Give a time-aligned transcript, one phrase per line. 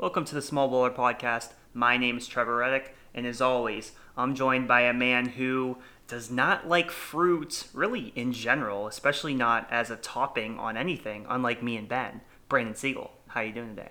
[0.00, 1.54] Welcome to the Small Bowler Podcast.
[1.74, 6.30] My name is Trevor Reddick, and as always, I'm joined by a man who does
[6.30, 11.76] not like fruit, really in general, especially not as a topping on anything, unlike me
[11.76, 12.20] and Ben.
[12.48, 13.90] Brandon Siegel, how are you doing today?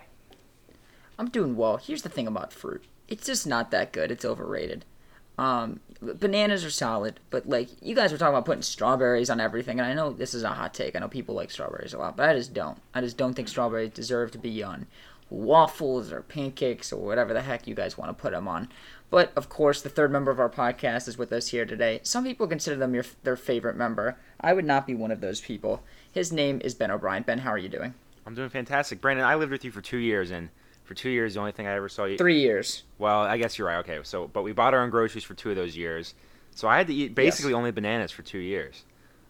[1.19, 1.75] I'm doing well.
[1.75, 2.85] Here's the thing about fruit.
[3.09, 4.09] It's just not that good.
[4.09, 4.85] It's overrated.
[5.37, 9.77] Um, bananas are solid, but like you guys were talking about putting strawberries on everything,
[9.77, 10.95] and I know this is a hot take.
[10.95, 12.79] I know people like strawberries a lot, but I just don't.
[12.93, 14.87] I just don't think strawberries deserve to be on
[15.29, 18.69] waffles or pancakes or whatever the heck you guys want to put them on.
[19.09, 21.99] But of course, the third member of our podcast is with us here today.
[22.03, 24.17] Some people consider them your, their favorite member.
[24.39, 25.83] I would not be one of those people.
[26.11, 27.23] His name is Ben O'Brien.
[27.23, 27.93] Ben, how are you doing?
[28.25, 29.25] I'm doing fantastic, Brandon.
[29.25, 30.49] I lived with you for two years, and
[30.83, 32.17] for two years, the only thing I ever saw you.
[32.17, 32.83] Three years.
[32.97, 33.77] Well, I guess you're right.
[33.77, 36.13] Okay, so but we bought our own groceries for two of those years,
[36.53, 37.57] so I had to eat basically yes.
[37.57, 38.83] only bananas for two years.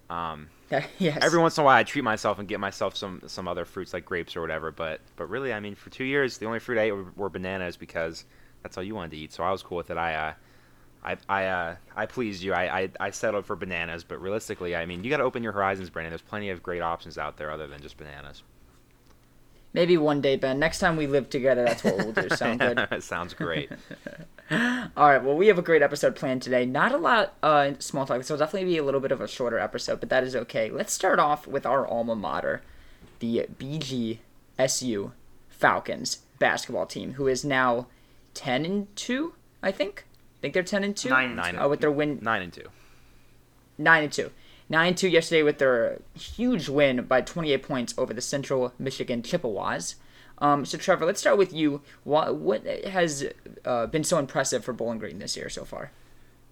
[0.09, 0.49] Um,
[0.97, 1.19] yes.
[1.21, 3.93] Every once in a while, I treat myself and get myself some some other fruits
[3.93, 4.71] like grapes or whatever.
[4.71, 7.29] But but really, I mean, for two years, the only fruit I ate were, were
[7.29, 8.25] bananas because
[8.63, 9.33] that's all you wanted to eat.
[9.33, 9.97] So I was cool with it.
[9.97, 10.33] I uh,
[11.03, 12.53] I I uh, I pleased you.
[12.53, 14.03] I, I I settled for bananas.
[14.03, 16.11] But realistically, I mean, you got to open your horizons, Brandon.
[16.11, 18.43] There's plenty of great options out there other than just bananas.
[19.73, 20.59] Maybe one day, Ben.
[20.59, 22.29] Next time we live together, that's what we'll do.
[22.35, 23.03] Sound good?
[23.03, 23.69] Sounds great.
[24.51, 25.23] All right.
[25.23, 26.65] Well, we have a great episode planned today.
[26.65, 29.27] Not a lot uh, small talk, so it'll definitely be a little bit of a
[29.27, 30.69] shorter episode, but that is okay.
[30.69, 32.61] Let's start off with our alma mater,
[33.19, 35.11] the BGSU
[35.49, 37.87] Falcons basketball team, who is now
[38.33, 39.33] ten and two.
[39.61, 40.05] I think.
[40.37, 41.09] I think they're ten and two.
[41.09, 41.57] Nine, nine.
[41.57, 42.19] Uh, with their win.
[42.21, 42.69] Nine and two.
[43.77, 44.31] Nine and two.
[44.69, 49.95] 9 2 yesterday with their huge win by 28 points over the Central Michigan Chippewas.
[50.39, 51.81] Um, so, Trevor, let's start with you.
[52.03, 53.25] What, what has
[53.65, 55.91] uh, been so impressive for Bowling Green this year so far?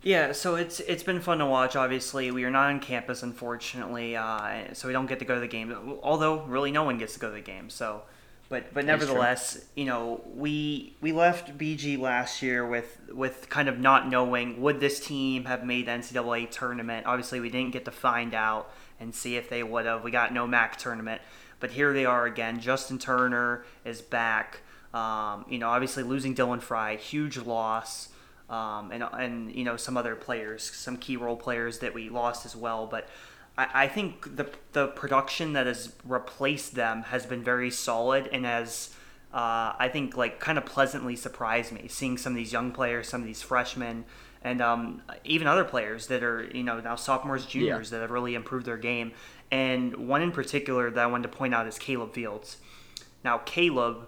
[0.06, 1.76] Yeah, so it's it's been fun to watch.
[1.76, 5.42] Obviously, we are not on campus, unfortunately, uh, so we don't get to go to
[5.42, 5.98] the game.
[6.04, 7.72] Although, really, no one gets to go to the game.
[7.72, 8.04] So,
[8.48, 13.80] but but nevertheless, you know, we we left BG last year with with kind of
[13.80, 17.08] not knowing would this team have made the NCAA tournament.
[17.08, 20.04] Obviously, we didn't get to find out and see if they would have.
[20.04, 21.20] We got no MAC tournament,
[21.60, 22.60] but here they are again.
[22.60, 24.62] Justin Turner is back.
[24.94, 28.10] Um, you know, obviously losing Dylan Frye, huge loss.
[28.50, 32.46] Um, and and you know some other players, some key role players that we lost
[32.46, 32.86] as well.
[32.86, 33.10] But
[33.58, 38.46] I, I think the the production that has replaced them has been very solid and
[38.46, 38.96] has
[39.34, 43.10] uh, I think like kind of pleasantly surprised me seeing some of these young players,
[43.10, 44.06] some of these freshmen,
[44.46, 47.98] and um, even other players that are you know now sophomores, juniors yeah.
[47.98, 49.12] that have really improved their game.
[49.52, 52.58] And one in particular that I wanted to point out is Caleb Fields.
[53.24, 54.08] Now Caleb,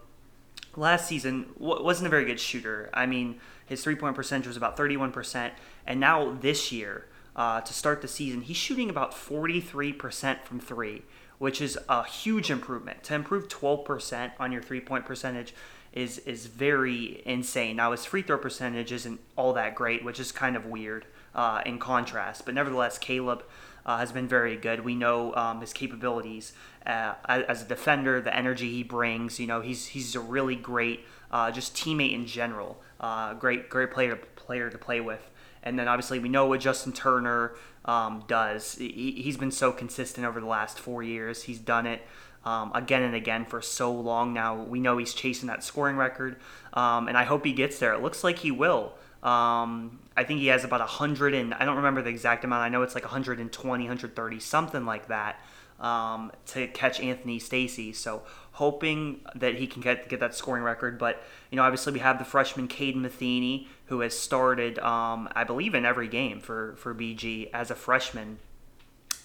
[0.75, 2.89] last season wasn't a very good shooter.
[2.93, 5.55] I mean his three point percentage was about thirty one percent,
[5.87, 8.41] and now this year uh, to start the season.
[8.41, 11.03] He's shooting about 43% from three,
[11.37, 13.03] which is a huge improvement.
[13.03, 15.53] To improve 12% on your three point percentage
[15.97, 17.75] is is very insane.
[17.75, 21.61] Now his free throw percentage isn't all that great, which is kind of weird uh,
[21.65, 22.45] in contrast.
[22.45, 23.43] But nevertheless, Caleb
[23.83, 24.85] uh, has been very good.
[24.85, 26.53] We know um, his capabilities
[26.85, 29.39] uh, as a defender, the energy he brings.
[29.39, 32.79] You know, he's he's a really great uh, just teammate in general.
[32.99, 35.31] Uh, great great player player to play with.
[35.63, 38.75] And then obviously we know what Justin Turner um, does.
[38.75, 41.43] He, has been so consistent over the last four years.
[41.43, 42.03] He's done it
[42.47, 44.55] um, again and again for so long now.
[44.55, 46.37] We know he's chasing that scoring record,
[46.73, 47.93] um, and I hope he gets there.
[47.93, 48.93] It looks like he will.
[49.21, 52.61] Um, I think he has about 100 and I don't remember the exact amount.
[52.61, 55.41] I know it's like 120, 130, something like that
[55.79, 57.91] um, to catch Anthony Stacey.
[57.91, 58.21] So
[58.53, 60.97] hoping that he can get get that scoring record.
[60.97, 61.21] But
[61.51, 65.75] you know, obviously we have the freshman Kaden Metheny who has started, um, I believe,
[65.75, 68.37] in every game for for BG as a freshman.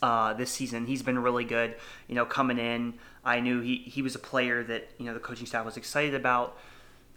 [0.03, 1.77] Uh, this season, he's been really good.
[2.09, 5.21] You know, coming in, I knew he, he was a player that you know the
[5.21, 6.59] coaching staff was excited about.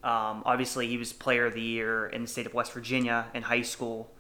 [0.04, 3.42] Um, obviously, he was player of the year in the state of West Virginia in
[3.44, 4.12] high school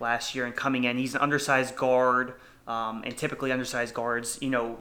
[0.00, 2.34] last year, and coming in, he's an undersized guard.
[2.66, 4.78] Um, and typically undersized guards, you know,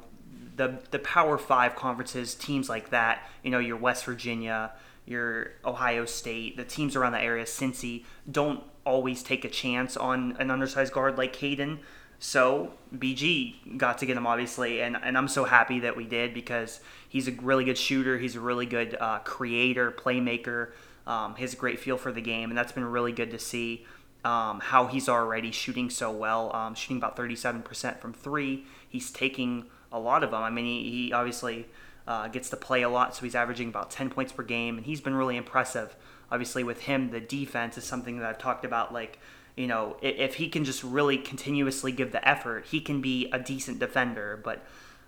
[0.55, 4.71] the the Power Five conferences, teams like that, you know, your West Virginia,
[5.05, 10.35] your Ohio State, the teams around the area, Cincy, don't always take a chance on
[10.39, 11.79] an undersized guard like Kaden.
[12.23, 16.33] So BG got to get him obviously, and, and I'm so happy that we did
[16.33, 16.79] because
[17.09, 18.17] he's a really good shooter.
[18.17, 20.69] He's a really good uh, creator, playmaker.
[21.05, 23.39] Um, he has a great feel for the game, and that's been really good to
[23.39, 23.85] see
[24.23, 28.63] um, how he's already shooting so well, um, shooting about 37% from three.
[28.87, 30.43] He's taking a lot of them.
[30.43, 31.67] I mean, he, he obviously
[32.07, 34.85] uh, gets to play a lot, so he's averaging about 10 points per game, and
[34.85, 35.93] he's been really impressive.
[36.31, 38.93] Obviously, with him, the defense is something that I've talked about.
[38.93, 39.19] Like,
[39.55, 43.29] you know, if, if he can just really continuously give the effort, he can be
[43.31, 44.39] a decent defender.
[44.43, 44.65] But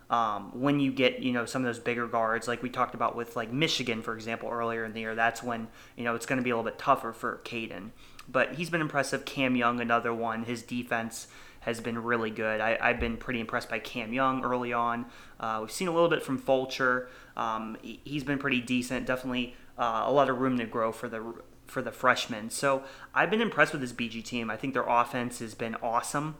[0.09, 3.15] um, when you get you know some of those bigger guards like we talked about
[3.15, 6.37] with like Michigan for example earlier in the year that's when you know it's going
[6.37, 7.89] to be a little bit tougher for Kaden.
[8.27, 9.25] But he's been impressive.
[9.25, 10.43] Cam Young another one.
[10.43, 11.27] His defense
[11.61, 12.61] has been really good.
[12.61, 15.05] I, have been pretty impressed by Cam Young early on.
[15.39, 17.09] Uh, we've seen a little bit from Fulcher.
[17.35, 19.07] Um, he's been pretty decent.
[19.07, 21.33] Definitely uh, a lot of room to grow for the
[21.67, 22.83] for the freshmen so
[23.13, 26.35] I've been impressed with this BG team I think their offense has been awesome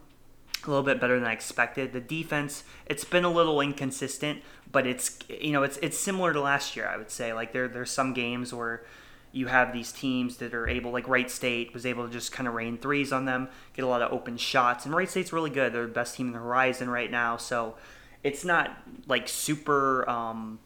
[0.67, 1.93] a little bit better than I expected.
[1.93, 4.41] The defense, it's been a little inconsistent,
[4.71, 6.87] but it's you know it's it's similar to last year.
[6.87, 8.83] I would say like there there's some games where
[9.31, 12.47] you have these teams that are able like Wright State was able to just kind
[12.47, 15.49] of rain threes on them, get a lot of open shots, and Wright State's really
[15.49, 15.73] good.
[15.73, 17.75] They're the best team in the Horizon right now, so
[18.23, 20.59] it's not like super um,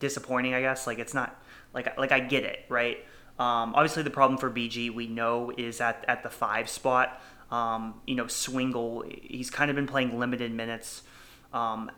[0.00, 0.54] disappointing.
[0.54, 1.40] I guess like it's not
[1.72, 2.98] like like I get it right.
[3.40, 7.22] Um, obviously, the problem for BG we know is at at the five spot.
[7.50, 11.02] Um, you know, Swingle, he's kind of been playing limited minutes.
[11.54, 11.90] Um,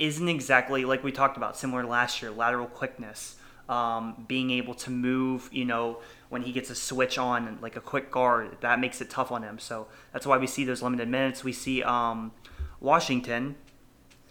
[0.00, 3.36] isn't exactly like we talked about, similar last year, lateral quickness,
[3.68, 6.00] um, being able to move, you know,
[6.30, 9.44] when he gets a switch on, like a quick guard, that makes it tough on
[9.44, 9.58] him.
[9.60, 11.44] So that's why we see those limited minutes.
[11.44, 12.32] We see um,
[12.80, 13.54] Washington,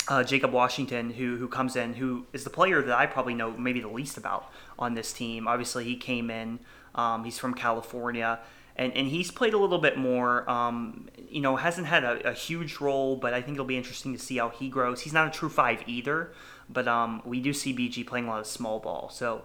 [0.09, 3.51] uh, Jacob Washington, who who comes in, who is the player that I probably know
[3.51, 5.47] maybe the least about on this team.
[5.47, 6.59] Obviously, he came in.
[6.95, 8.39] Um, he's from California
[8.77, 10.49] and, and he's played a little bit more.
[10.49, 14.13] Um, you know, hasn't had a, a, huge role, but I think it'll be interesting
[14.13, 15.01] to see how he grows.
[15.01, 16.31] He's not a true five either,
[16.69, 19.09] but um, we do see BG playing a lot of small ball.
[19.09, 19.43] So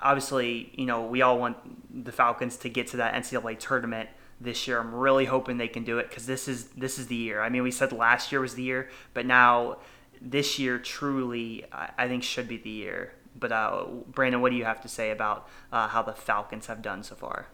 [0.00, 4.08] obviously, you know, we all want the Falcons to get to that NCAA tournament
[4.40, 4.80] this year.
[4.80, 7.40] I'm really hoping they can do it because this is this is the year.
[7.40, 9.78] I mean, we said last year was the year, but now
[10.20, 13.12] this year truly, I, I think should be the year.
[13.38, 16.82] But uh, Brandon, what do you have to say about uh, how the Falcons have
[16.82, 17.46] done so far?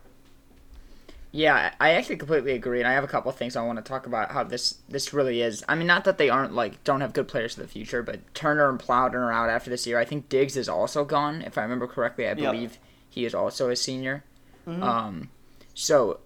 [1.37, 3.83] Yeah, I actually completely agree, and I have a couple of things I want to
[3.83, 5.65] talk about how this this really is.
[5.69, 8.21] I mean, not that they aren't like don't have good players for the future, but
[8.35, 9.99] Turner and Plowden are out after this year.
[9.99, 12.29] I think Diggs is also gone, if I remember correctly.
[12.29, 12.81] I believe yep.
[13.11, 14.23] he is also a senior.
[14.65, 14.83] Mm-hmm.
[14.85, 15.31] Um,
[15.75, 16.21] so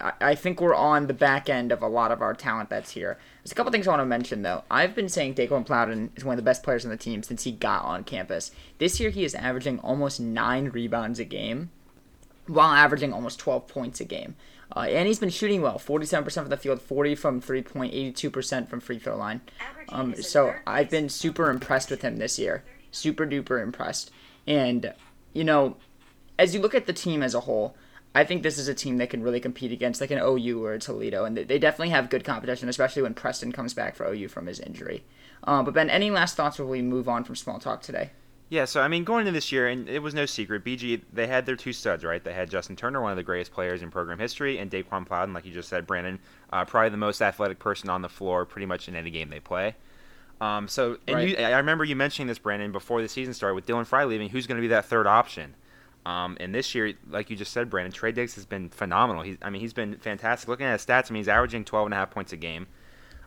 [0.00, 2.90] I, I think we're on the back end of a lot of our talent that's
[2.90, 3.18] here.
[3.42, 4.64] There's a couple things I want to mention though.
[4.70, 7.44] I've been saying Daquan Plowden is one of the best players on the team since
[7.44, 8.50] he got on campus.
[8.78, 11.70] This year he is averaging almost nine rebounds a game
[12.46, 14.36] while averaging almost 12 points a game.
[14.74, 18.68] Uh, and he's been shooting well 47% from the field, 40 from three point, 82%
[18.68, 19.40] from free throw line.
[19.90, 22.64] Um, so I've been super impressed with him this year.
[22.90, 24.10] Super duper impressed.
[24.46, 24.92] And,
[25.32, 25.76] you know,
[26.38, 27.76] as you look at the team as a whole,
[28.16, 30.72] I think this is a team that can really compete against like an OU or
[30.72, 34.28] a Toledo, and they definitely have good competition, especially when Preston comes back for OU
[34.28, 35.04] from his injury.
[35.44, 38.12] Um, but Ben, any last thoughts before we move on from small talk today?
[38.48, 41.26] Yeah, so I mean, going into this year, and it was no secret, BG they
[41.26, 42.24] had their two studs, right?
[42.24, 45.34] They had Justin Turner, one of the greatest players in program history, and Daquan Plowden,
[45.34, 46.18] like you just said, Brandon,
[46.50, 49.40] uh, probably the most athletic person on the floor, pretty much in any game they
[49.40, 49.74] play.
[50.40, 51.28] Um, so, and right.
[51.28, 54.30] you, I remember you mentioning this, Brandon, before the season started with Dylan Frye leaving.
[54.30, 55.54] Who's going to be that third option?
[56.06, 59.22] Um, and this year, like you just said, Brandon, Trey Diggs has been phenomenal.
[59.22, 60.48] He's, I mean, he's been fantastic.
[60.48, 62.68] Looking at his stats, I mean, he's averaging 12 and a half points a game.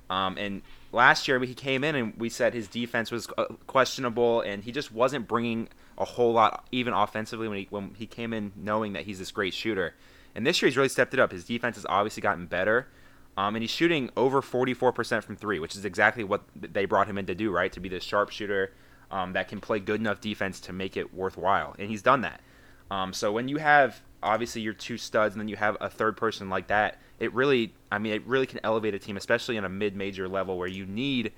[0.10, 0.62] Um, and
[0.94, 4.72] last year he came in and we said his defense was uh, questionable and he
[4.72, 5.68] just wasn't bringing
[5.98, 9.30] a whole lot even offensively when he when he came in knowing that he's this
[9.30, 9.94] great shooter.
[10.34, 11.34] And this year he's really stepped it up.
[11.34, 12.88] His defense has obviously gotten better.
[13.36, 17.18] Um, and he's shooting over 44% from three, which is exactly what they brought him
[17.18, 17.72] in to do, right?
[17.74, 18.72] To be this sharpshooter
[19.12, 21.76] um, that can play good enough defense to make it worthwhile.
[21.78, 22.42] And he's done that.
[22.92, 26.18] Um, so when you have obviously your two studs and then you have a third
[26.18, 29.66] person like that, it really, I mean, it really can elevate a team, especially on
[29.66, 31.32] a mid-major level where you need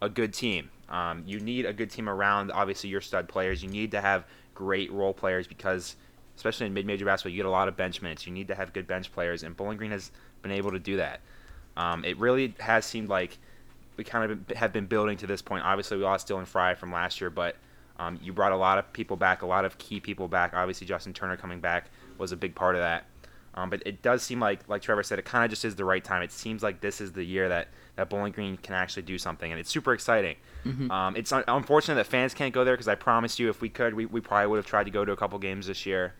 [0.00, 0.70] a good team.
[0.88, 3.62] Um, you need a good team around obviously your stud players.
[3.62, 4.24] You need to have
[4.54, 5.96] great role players because,
[6.36, 8.26] especially in mid-major basketball, you get a lot of bench minutes.
[8.26, 10.10] You need to have good bench players, and Bowling Green has
[10.42, 11.20] been able to do that.
[11.76, 13.38] Um, it really has seemed like
[13.96, 15.64] we kind of have been building to this point.
[15.64, 17.56] Obviously, we lost Dylan Frye from last year, but
[18.02, 20.54] um, you brought a lot of people back, a lot of key people back.
[20.54, 23.06] Obviously, Justin Turner coming back was a big part of that.
[23.54, 25.84] Um, but it does seem like, like Trevor said, it kind of just is the
[25.84, 26.22] right time.
[26.22, 29.50] It seems like this is the year that, that Bowling Green can actually do something,
[29.50, 30.36] and it's super exciting.
[30.64, 30.90] Mm-hmm.
[30.90, 33.68] Um, it's un- unfortunate that fans can't go there because I promise you, if we
[33.68, 36.14] could, we, we probably would have tried to go to a couple games this year.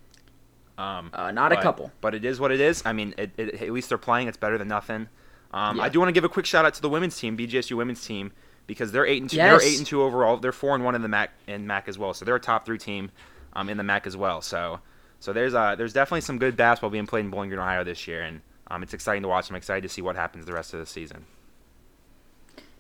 [0.76, 1.90] Um, uh, not but, a couple.
[2.02, 2.82] But it is what it is.
[2.84, 4.28] I mean, it, it, at least they're playing.
[4.28, 5.08] It's better than nothing.
[5.54, 5.84] Um, yeah.
[5.84, 8.04] I do want to give a quick shout out to the women's team, BGSU women's
[8.06, 8.32] team,
[8.66, 9.36] because they're eight and two.
[9.36, 9.60] Yes.
[9.60, 10.36] They're eight and two overall.
[10.36, 12.14] They're four and one in the MAC in MAC as well.
[12.14, 13.10] So they're a top three team
[13.52, 14.40] um, in the MAC as well.
[14.40, 14.80] So
[15.20, 18.08] so there's uh, there's definitely some good basketball being played in Bowling Green, Ohio this
[18.08, 19.48] year, and um, it's exciting to watch.
[19.50, 21.26] I'm excited to see what happens the rest of the season.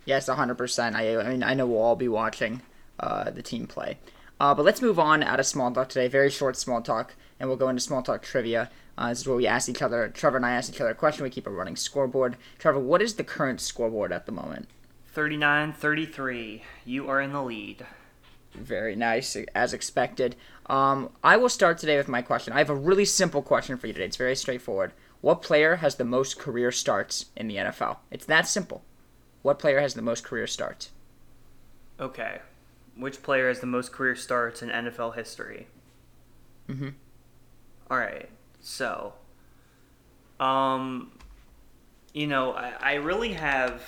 [0.04, 0.94] Yes, 100%.
[0.96, 2.62] I, I mean, I know we'll all be watching
[2.98, 3.98] uh, the team play.
[4.40, 6.08] Uh, but let's move on out of small talk today.
[6.08, 8.70] Very short small talk, and we'll go into small talk trivia.
[8.98, 10.08] Uh, this is where we ask each other.
[10.08, 11.22] Trevor and I ask each other a question.
[11.22, 12.36] We keep a running scoreboard.
[12.58, 14.68] Trevor, what is the current scoreboard at the moment?
[15.12, 16.62] 39 33.
[16.86, 17.84] You are in the lead.
[18.54, 20.36] Very nice, as expected.
[20.66, 22.52] Um, I will start today with my question.
[22.52, 24.06] I have a really simple question for you today.
[24.06, 24.92] It's very straightforward.
[25.20, 27.98] What player has the most career starts in the NFL?
[28.10, 28.82] It's that simple.
[29.42, 30.90] What player has the most career starts?
[32.00, 32.40] Okay.
[32.96, 35.66] Which player has the most career starts in NFL history?
[36.68, 36.88] Mm-hmm.
[37.90, 38.28] All right.
[38.60, 39.12] So,
[40.40, 41.12] um,
[42.14, 43.82] you know, I, I really have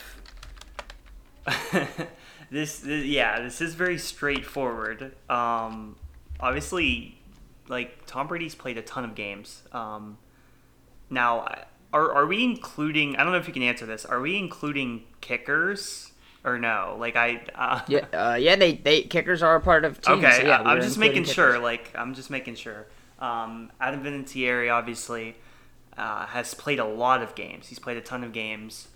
[2.51, 3.05] this, this.
[3.05, 5.15] Yeah, this is very straightforward.
[5.29, 5.97] Um,
[6.41, 7.21] obviously,
[7.69, 9.63] like Tom Brady's played a ton of games.
[9.73, 10.19] Um,
[11.11, 13.17] now, are are we including?
[13.17, 14.05] I don't know if you can answer this.
[14.05, 16.11] Are we including kickers?
[16.45, 17.43] Or no, like I.
[17.55, 18.57] Uh, yeah, uh, yeah.
[18.57, 20.23] They, they kickers are a part of teams.
[20.23, 21.59] Okay, so yeah, I'm just making sure.
[21.59, 22.87] Like I'm just making sure.
[23.19, 25.37] Um, Adam Vinatieri obviously
[25.97, 27.69] uh, has played a lot of games.
[27.69, 28.89] He's played a ton of games.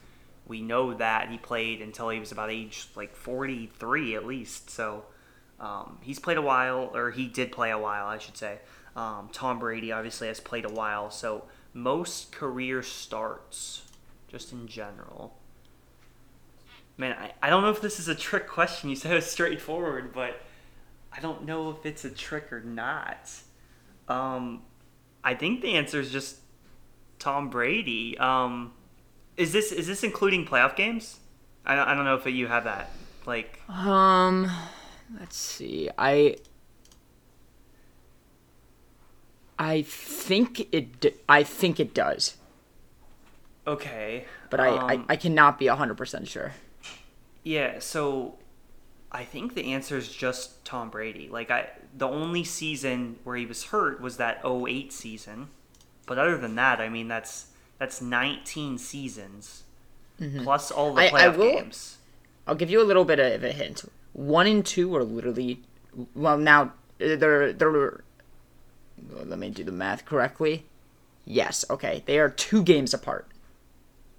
[0.49, 4.71] We know that he played until he was about age like 43 at least.
[4.71, 5.05] So
[5.61, 8.59] um, he's played a while, or he did play a while, I should say.
[8.97, 11.11] Um, Tom Brady obviously has played a while.
[11.11, 13.83] So most career starts,
[14.29, 15.37] just in general.
[16.97, 18.91] Man, I, I don't know if this is a trick question.
[18.91, 20.41] You said it was straightforward, but
[21.13, 23.31] I don't know if it's a trick or not.
[24.09, 24.63] Um,
[25.23, 26.39] I think the answer is just
[27.19, 28.17] Tom Brady.
[28.19, 28.73] Um,
[29.39, 31.21] is this is this including playoff games?
[31.67, 32.91] I don't, I don't know if you have that.
[33.27, 34.51] Like, Um,
[35.19, 35.91] let's see.
[35.99, 36.37] I
[39.59, 41.23] I think it.
[41.29, 42.37] I think it does,
[43.67, 46.55] okay, but I, I, um, I cannot be hundred percent sure.
[47.43, 48.39] Yeah, so
[49.13, 51.29] I think the answer is just Tom Brady.
[51.31, 55.51] Like I the only season where he was hurt was that 08 season.
[56.07, 57.48] But other than that, I mean that's
[57.79, 59.65] that's 19 seasons
[60.21, 60.43] mm-hmm.
[60.43, 61.95] plus all the playoff I- I will- games.
[62.47, 63.85] I'll give you a little bit of a hint.
[64.15, 65.61] One and two are literally.
[66.15, 68.01] Well, now uh, they're they're.
[69.13, 70.65] Let me do the math correctly.
[71.27, 71.67] Yes.
[71.69, 72.03] Okay.
[72.07, 73.29] They are two games apart.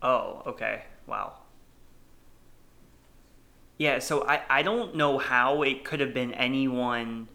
[0.04, 0.84] Oh, okay.
[1.08, 1.34] Wow.
[3.80, 7.30] Yeah, so I, I don't know how it could have been anyone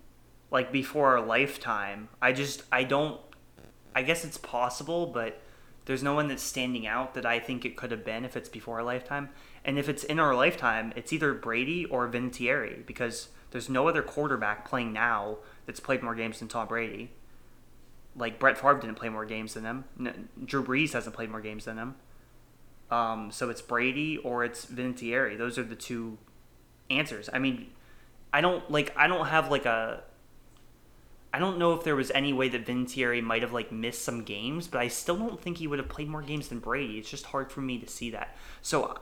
[0.50, 2.08] like before our lifetime.
[2.22, 3.20] I just I don't
[3.94, 5.40] I guess it's possible, but
[5.86, 8.48] there's no one that's standing out that I think it could have been if it's
[8.48, 9.30] before our lifetime.
[9.64, 14.02] And if it's in our lifetime, it's either Brady or Vinatieri because there's no other
[14.02, 17.12] quarterback playing now that's played more games than Tom Brady.
[18.16, 19.84] Like Brett Favre didn't play more games than him.
[19.98, 21.94] N- Drew Brees hasn't played more games than him.
[22.90, 25.36] Um, so it's Brady or it's Vinatieri.
[25.36, 26.18] Those are the two
[26.90, 27.28] answers.
[27.32, 27.70] I mean,
[28.32, 28.96] I don't like.
[28.96, 30.02] I don't have like a.
[31.34, 34.22] I don't know if there was any way that Vinatieri might have like missed some
[34.22, 36.96] games, but I still don't think he would have played more games than Brady.
[36.96, 38.36] It's just hard for me to see that.
[38.62, 39.00] So,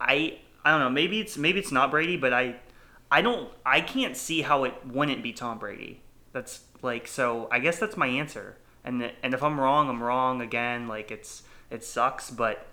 [0.00, 0.88] I I don't know.
[0.88, 2.56] Maybe it's maybe it's not Brady, but I
[3.10, 6.00] I don't I can't see how it wouldn't be Tom Brady.
[6.32, 7.48] That's like so.
[7.50, 8.56] I guess that's my answer.
[8.82, 10.88] And and if I'm wrong, I'm wrong again.
[10.88, 12.66] Like it's it sucks, but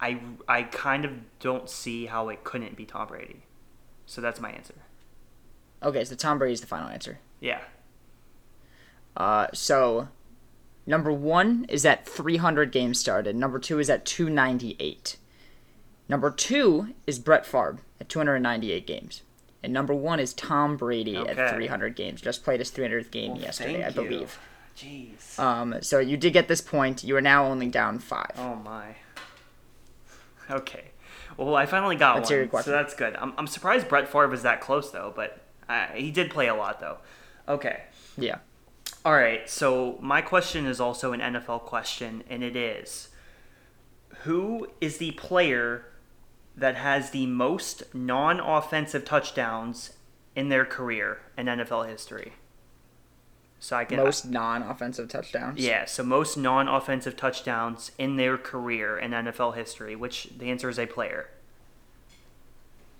[0.00, 3.42] I I kind of don't see how it couldn't be Tom Brady.
[4.06, 4.76] So that's my answer.
[5.82, 7.18] Okay, so Tom Brady is the final answer.
[7.38, 7.60] Yeah.
[9.16, 10.08] Uh, so
[10.86, 13.36] number one is at 300 games started.
[13.36, 15.16] Number two is at 298.
[16.08, 19.22] Number two is Brett Favre at 298 games.
[19.62, 21.30] And number one is Tom Brady Okay.
[21.40, 22.20] at 300 games.
[22.20, 24.38] Just played his 300th game Well, yesterday, I believe.
[24.76, 25.38] Jeez.
[25.38, 27.02] Um, so you did get this point.
[27.04, 28.32] You are now only down five.
[28.36, 28.96] oh my.
[30.50, 30.90] Okay.
[31.36, 33.16] Well, I finally got Let's one, so that's good.
[33.16, 36.54] I'm, I'm surprised Brett Favre was that close though, but uh, he did play a
[36.54, 36.98] lot though.
[37.48, 37.84] Okay.
[38.18, 38.38] Yeah.
[39.04, 43.08] All right, so my question is also an NFL question, and it is
[44.22, 45.86] Who is the player
[46.56, 49.92] that has the most non offensive touchdowns
[50.34, 52.32] in their career in NFL history?
[53.64, 53.96] So I can.
[53.96, 55.58] Most non-offensive touchdowns.
[55.58, 60.68] Yeah, so most non offensive touchdowns in their career in NFL history, which the answer
[60.68, 61.30] is a player.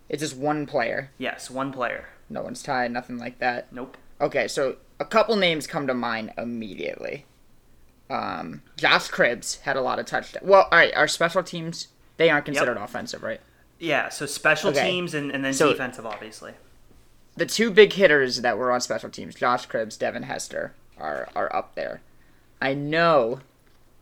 [0.08, 1.10] It's just one player.
[1.18, 2.08] Yes, one player.
[2.30, 2.92] No one's tied.
[2.92, 3.74] Nothing like that.
[3.74, 3.98] Nope.
[4.22, 7.26] Okay, so a couple names come to mind immediately.
[8.10, 10.46] Um, Josh Cribbs had a lot of touchdowns.
[10.46, 13.40] Well, all right, our special teams they aren't considered offensive, right?
[13.80, 14.88] Yeah, so special Okay.
[14.88, 16.52] teams and, and then So- defensive, obviously.
[17.36, 21.54] The two big hitters that were on special teams, Josh Cribbs, Devin Hester, are are
[21.54, 22.00] up there.
[22.62, 23.40] I know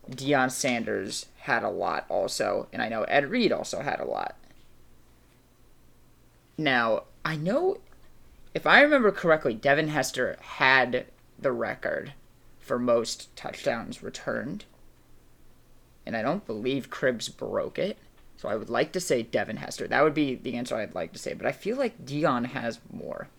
[0.07, 4.35] Deion Sanders had a lot also, and I know Ed Reed also had a lot.
[6.57, 7.79] Now, I know
[8.53, 11.05] if I remember correctly, Devin Hester had
[11.39, 12.13] the record
[12.59, 14.65] for most touchdowns returned.
[16.05, 17.97] And I don't believe Cribbs broke it.
[18.37, 19.87] So I would like to say Devin Hester.
[19.87, 21.33] That would be the answer I'd like to say.
[21.33, 23.29] But I feel like Deion has more.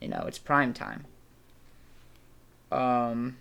[0.00, 1.06] You know, it's prime time.
[2.70, 3.38] Um,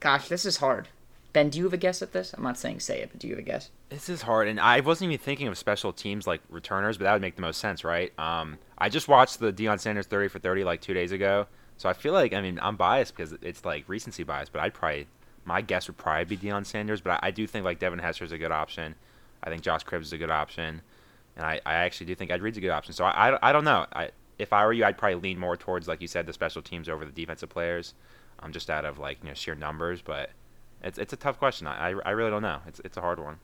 [0.00, 0.88] gosh, this is hard.
[1.32, 2.32] Ben, do you have a guess at this?
[2.32, 3.70] I'm not saying say it, but do you have a guess?
[3.90, 7.12] This is hard, and I wasn't even thinking of special teams like returners, but that
[7.12, 8.18] would make the most sense, right?
[8.18, 11.88] Um, I just watched the Deion Sanders 30 for 30 like two days ago, so
[11.88, 15.06] I feel like I mean I'm biased because it's like recency bias, but I'd probably
[15.44, 18.24] my guess would probably be Deion Sanders, but I, I do think like Devin Hester
[18.24, 18.94] is a good option.
[19.42, 20.80] I think Josh Cribbs is a good option,
[21.36, 22.94] and I, I actually do think Ed Reed's a good option.
[22.94, 23.86] So I, I, I don't know.
[23.92, 26.62] I, if I were you, I'd probably lean more towards like you said the special
[26.62, 27.92] teams over the defensive players,
[28.40, 30.30] um, just out of like you know sheer numbers, but.
[30.82, 31.66] It's, it's a tough question.
[31.66, 32.60] I, I really don't know.
[32.66, 33.38] It's, it's a hard one.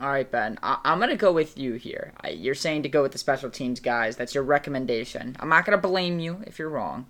[0.00, 0.58] All right, Ben.
[0.62, 2.12] I- am gonna go with you here.
[2.20, 4.16] I- you're saying to go with the special teams guys.
[4.16, 5.36] That's your recommendation.
[5.40, 7.06] I'm not gonna blame you if you're wrong,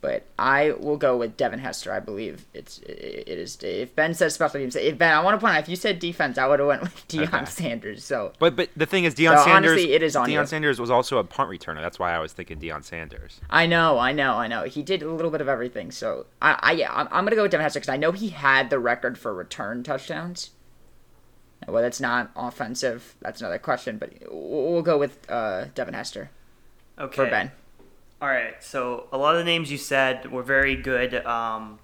[0.00, 1.92] but I will go with Devin Hester.
[1.92, 3.58] I believe it's it is.
[3.62, 5.98] If Ben says special teams, if Ben, I want to point out if you said
[5.98, 7.44] defense, I would have went with Deion okay.
[7.46, 8.04] Sanders.
[8.04, 9.72] So, but but the thing is, Deion so Sanders.
[9.72, 10.46] Honestly, it is on Deion you.
[10.46, 11.80] Sanders was also a punt returner.
[11.80, 13.40] That's why I was thinking Deion Sanders.
[13.50, 14.64] I know, I know, I know.
[14.64, 15.90] He did a little bit of everything.
[15.90, 18.28] So I, I yeah, I'm, I'm gonna go with Devin Hester because I know he
[18.28, 20.50] had the record for return touchdowns.
[21.66, 23.98] Well, that's not offensive, that's another question.
[23.98, 26.30] But we'll go with uh, Devin Hester.
[26.98, 27.14] Okay.
[27.14, 27.50] For Ben.
[28.20, 28.62] All right.
[28.62, 31.14] So a lot of the names you said were very good.
[31.26, 31.78] Um,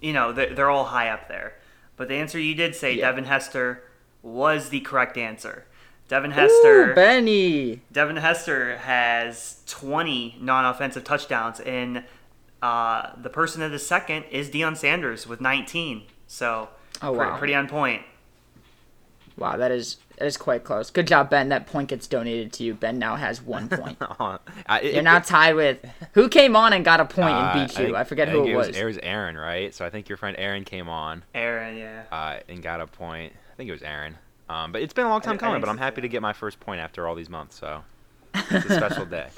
[0.00, 1.54] you know, they're, they're all high up there.
[1.96, 3.06] But the answer you did say, yeah.
[3.06, 3.82] Devin Hester,
[4.22, 5.66] was the correct answer.
[6.08, 6.92] Devin Hester.
[6.92, 7.82] Ooh, Benny.
[7.92, 12.04] Devin Hester has 20 non-offensive touchdowns, and
[12.62, 16.02] uh, the person at the second is Deion Sanders with 19.
[16.26, 16.68] So,
[17.02, 17.16] oh, wow.
[17.16, 18.02] pretty, pretty on point.
[19.36, 20.90] Wow, that is that is quite close.
[20.90, 21.48] Good job, Ben.
[21.48, 22.74] That point gets donated to you.
[22.74, 23.96] Ben now has one point.
[24.00, 24.38] uh,
[24.82, 25.78] it, You're now tied with
[26.14, 27.84] who came on and got a point uh, and beat you.
[27.84, 28.68] I, think, I forget I who it was.
[28.68, 29.74] It was Aaron, right?
[29.74, 31.24] So I think your friend Aaron came on.
[31.34, 32.02] Aaron, yeah.
[32.10, 33.32] Uh, and got a point.
[33.52, 34.16] I think it was Aaron.
[34.48, 35.60] Um, but it's been a long time I, coming.
[35.60, 37.58] but I'm happy to get my first point after all these months.
[37.58, 37.82] So
[38.34, 39.28] it's a special day.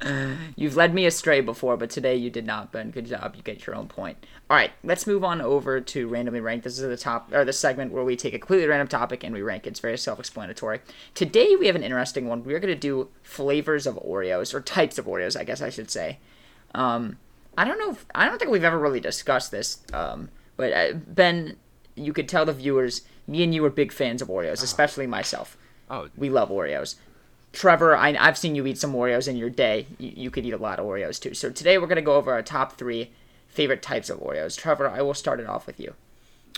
[0.56, 2.90] You've led me astray before, but today you did not, Ben.
[2.90, 3.34] Good job.
[3.36, 4.24] You get your own point.
[4.50, 6.64] All right, let's move on over to randomly ranked.
[6.64, 9.34] This is the top or the segment where we take a completely random topic and
[9.34, 9.70] we rank it.
[9.70, 10.80] It's very self-explanatory.
[11.14, 12.44] Today we have an interesting one.
[12.44, 15.90] We're going to do flavors of Oreos or types of Oreos, I guess I should
[15.90, 16.18] say.
[16.74, 17.18] Um,
[17.56, 17.90] I don't know.
[17.90, 19.78] If, I don't think we've ever really discussed this.
[19.92, 21.56] Um, but uh, Ben,
[21.94, 25.56] you could tell the viewers, me and you are big fans of Oreos, especially myself.
[25.90, 26.96] Oh, we love Oreos.
[27.54, 29.86] Trevor, I, have seen you eat some Oreos in your day.
[29.98, 31.34] You, you, could eat a lot of Oreos too.
[31.34, 33.12] So today we're going to go over our top three
[33.46, 34.58] favorite types of Oreos.
[34.58, 35.94] Trevor, I will start it off with you.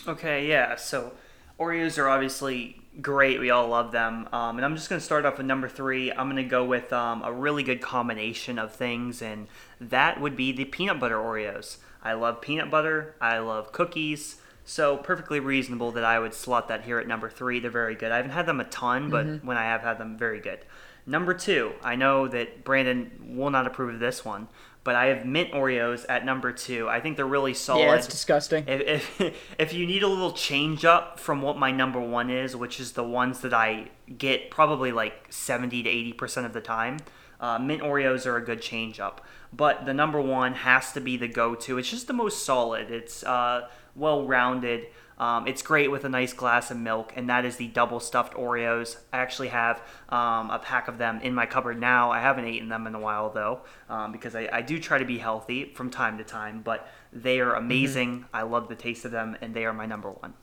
[0.08, 0.76] Okay, yeah.
[0.76, 1.12] So
[1.60, 3.38] Oreos are obviously great.
[3.38, 4.26] We all love them.
[4.32, 6.10] Um, and I'm just going to start off with number three.
[6.10, 10.34] I'm going to go with um, a really good combination of things, and that would
[10.34, 11.76] be the peanut butter Oreos.
[12.02, 13.16] I love peanut butter.
[13.20, 14.40] I love cookies.
[14.64, 17.60] So perfectly reasonable that I would slot that here at number three.
[17.60, 18.10] They're very good.
[18.10, 19.46] I haven't had them a ton, but mm-hmm.
[19.46, 20.58] when I have had them, very good.
[21.06, 24.48] Number two, I know that Brandon will not approve of this one,
[24.82, 26.88] but I have mint Oreos at number two.
[26.88, 27.82] I think they're really solid.
[27.82, 28.64] Yeah, it's disgusting.
[28.66, 32.56] If, if, if you need a little change up from what my number one is,
[32.56, 36.98] which is the ones that I get probably like 70 to 80% of the time,
[37.40, 39.24] uh, mint Oreos are a good change up.
[39.52, 41.78] But the number one has to be the go to.
[41.78, 42.90] It's just the most solid.
[42.90, 44.86] It's uh, well rounded.
[45.18, 48.34] Um, it's great with a nice glass of milk, and that is the double stuffed
[48.34, 48.98] Oreos.
[49.12, 52.10] I actually have um, a pack of them in my cupboard now.
[52.10, 55.06] I haven't eaten them in a while though, um, because I, I, do try to
[55.06, 56.60] be healthy from time to time.
[56.60, 58.18] But they are amazing.
[58.18, 58.36] Mm-hmm.
[58.36, 60.34] I love the taste of them, and they are my number one.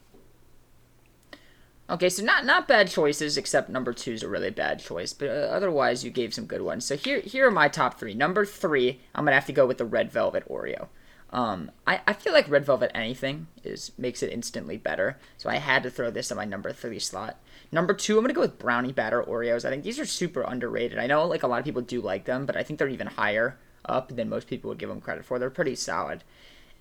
[1.88, 5.12] Okay, so not not bad choices, except number two is a really bad choice.
[5.12, 6.84] But uh, otherwise, you gave some good ones.
[6.84, 8.14] So here here are my top three.
[8.14, 10.88] Number three, I'm gonna have to go with the red velvet Oreo.
[11.34, 15.56] Um, I, I feel like Red Velvet anything is makes it instantly better, so I
[15.56, 17.38] had to throw this in my number three slot.
[17.72, 19.64] Number two, I'm gonna go with brownie batter Oreos.
[19.64, 20.96] I think these are super underrated.
[20.96, 23.08] I know like a lot of people do like them, but I think they're even
[23.08, 25.40] higher up than most people would give them credit for.
[25.40, 26.22] They're pretty solid.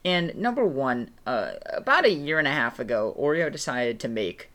[0.05, 4.49] And number one, uh, about a year and a half ago, Oreo decided to make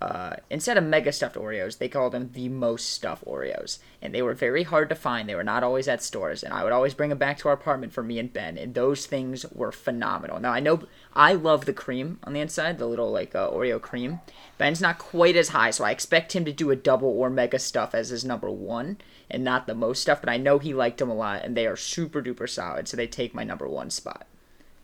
[0.00, 3.78] uh, instead of mega stuffed Oreos, they called them the most stuffed Oreos.
[4.00, 5.28] And they were very hard to find.
[5.28, 6.42] They were not always at stores.
[6.42, 8.56] And I would always bring them back to our apartment for me and Ben.
[8.56, 10.40] And those things were phenomenal.
[10.40, 10.82] Now, I know
[11.14, 14.20] I love the cream on the inside, the little like uh, Oreo cream.
[14.56, 17.58] Ben's not quite as high, so I expect him to do a double or mega
[17.58, 18.98] stuff as his number one
[19.30, 20.20] and not the most stuff.
[20.22, 22.88] But I know he liked them a lot, and they are super duper solid.
[22.88, 24.26] So they take my number one spot.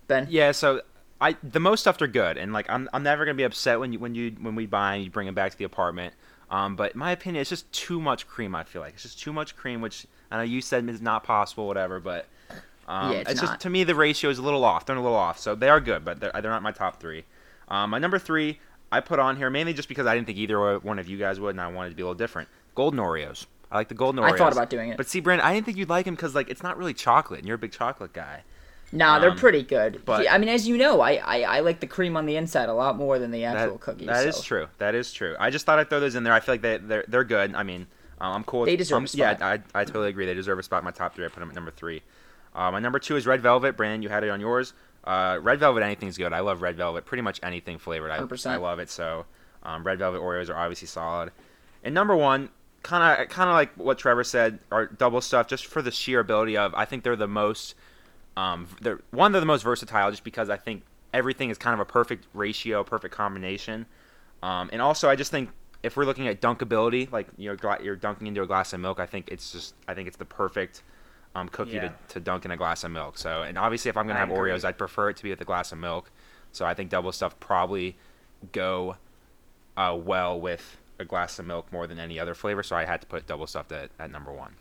[0.08, 0.26] Ben?
[0.28, 0.82] Yeah, so
[1.20, 3.92] I the most stuffed are good, and like I'm I'm never gonna be upset when
[3.92, 6.14] you when you when we buy and you bring them back to the apartment.
[6.50, 8.54] Um, but my opinion, it's just too much cream.
[8.54, 11.24] I feel like it's just too much cream, which I know you said is not
[11.24, 12.00] possible, whatever.
[12.00, 12.26] But
[12.86, 14.86] um, yeah, it's, it's just to me the ratio is a little off.
[14.86, 17.24] They're a little off, so they are good, but they're, they're not my top three.
[17.68, 18.60] Um, my number three,
[18.92, 21.40] I put on here mainly just because I didn't think either one of you guys
[21.40, 22.48] would, and I wanted to be a little different.
[22.74, 23.46] Golden Oreos.
[23.72, 24.34] I like the golden Oreos.
[24.34, 24.96] I thought about doing it.
[24.96, 27.40] But see, Brandon, I didn't think you'd like them because like it's not really chocolate,
[27.40, 28.42] and you're a big chocolate guy.
[28.92, 30.02] Nah, they're Um, pretty good.
[30.04, 32.68] but- I mean, as you know, I, I, I like the cream on the inside
[32.68, 34.06] a lot more than the actual That, cookies.
[34.06, 34.28] that so.
[34.28, 34.68] is true.
[34.78, 35.34] That is true.
[35.40, 36.32] I just thought I'd throw those in there.
[36.32, 37.54] I feel like they they're they're good.
[37.54, 37.86] I mean,
[38.20, 38.60] um, I'm cool.
[38.60, 39.38] with- They deserve um, a spot.
[39.40, 40.26] Yeah, I, I totally agree.
[40.26, 41.24] They deserve a spot in my top three.
[41.24, 42.02] I put them at number three.
[42.54, 43.76] Uh, my number two is red velvet.
[43.76, 44.72] Brandon, you had it on yours.
[45.04, 46.32] Uh, red velvet, anything's good.
[46.32, 47.04] I love red velvet.
[47.04, 48.10] Pretty much anything flavored.
[48.10, 48.50] I, 100%.
[48.50, 48.88] I love it.
[48.90, 49.26] So,
[49.62, 51.30] um, red velvet Oreos are obviously solid.
[51.84, 52.48] And number one,
[52.82, 56.20] kind of kind of like what Trevor said, are double stuff just for the sheer
[56.20, 56.74] ability of.
[56.74, 57.74] I think they're the most.
[58.36, 60.82] Um, they're one, they're the most versatile, just because I think
[61.14, 63.86] everything is kind of a perfect ratio, perfect combination.
[64.42, 65.48] Um, and also, I just think
[65.82, 68.80] if we're looking at dunkability, like you know, gla- you're dunking into a glass of
[68.80, 70.82] milk, I think it's just, I think it's the perfect
[71.34, 71.88] um, cookie Yeah.
[71.88, 73.16] to, to dunk in a glass of milk.
[73.18, 74.50] So, and obviously, if I'm gonna I have agree.
[74.50, 76.10] Oreos, I'd prefer it to be with a glass of milk.
[76.52, 77.96] So, I think double stuff probably
[78.52, 78.96] go
[79.76, 82.62] uh, well with a glass of milk more than any other flavor.
[82.62, 84.56] So, I had to put double stuffed at, at number one.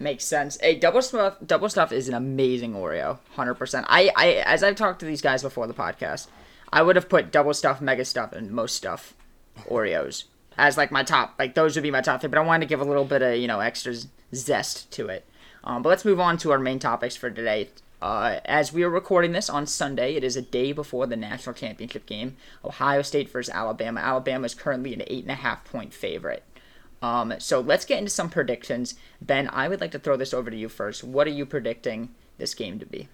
[0.00, 0.56] Makes sense.
[0.62, 1.36] A double stuff.
[1.44, 3.84] Double stuff is an amazing Oreo, hundred percent.
[3.88, 6.28] I, I, as I've talked to these guys before the podcast,
[6.72, 9.12] I would have put double stuff, mega stuff, and most stuff
[9.68, 10.24] Oreos
[10.56, 11.34] as like my top.
[11.38, 12.30] Like those would be my top three.
[12.30, 13.94] But I wanted to give a little bit of you know extra
[14.34, 15.26] zest to it.
[15.62, 17.68] Um, but let's move on to our main topics for today.
[18.00, 21.54] Uh, as we are recording this on Sunday, it is a day before the national
[21.54, 22.38] championship game.
[22.64, 24.00] Ohio State versus Alabama.
[24.00, 26.42] Alabama is currently an eight and a half point favorite.
[27.02, 28.94] Um, so let's get into some predictions.
[29.20, 31.02] Ben, I would like to throw this over to you first.
[31.02, 33.08] What are you predicting this game to be?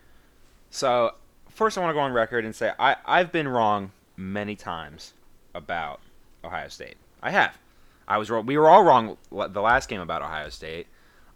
[0.70, 1.14] So
[1.48, 5.14] first, I want to go on record and say I I've been wrong many times
[5.54, 6.00] about
[6.44, 6.96] Ohio State.
[7.22, 7.56] I have.
[8.08, 8.46] I was wrong.
[8.46, 10.86] We were all wrong the last game about Ohio State.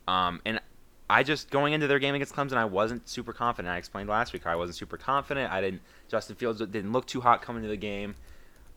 [0.07, 0.61] Um, and
[1.09, 3.73] I just going into their game against Clemson, I wasn't super confident.
[3.73, 5.53] I explained last week I wasn't super confident.
[5.53, 5.83] I didn't.
[6.09, 8.15] Justin Fields didn't look too hot coming to the game.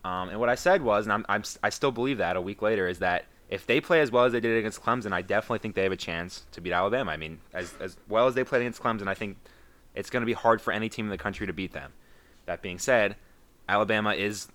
[0.04, 2.62] Um, and what I said was, and I'm, I'm I still believe that a week
[2.62, 5.58] later is that if they play as well as they did against Clemson, I definitely
[5.58, 7.12] think they have a chance to beat Alabama.
[7.12, 9.36] I mean, as as well as they played against Clemson, I think
[9.94, 11.92] it's going to be hard for any team in the country to beat them.
[12.46, 13.16] That being said,
[13.68, 14.48] Alabama is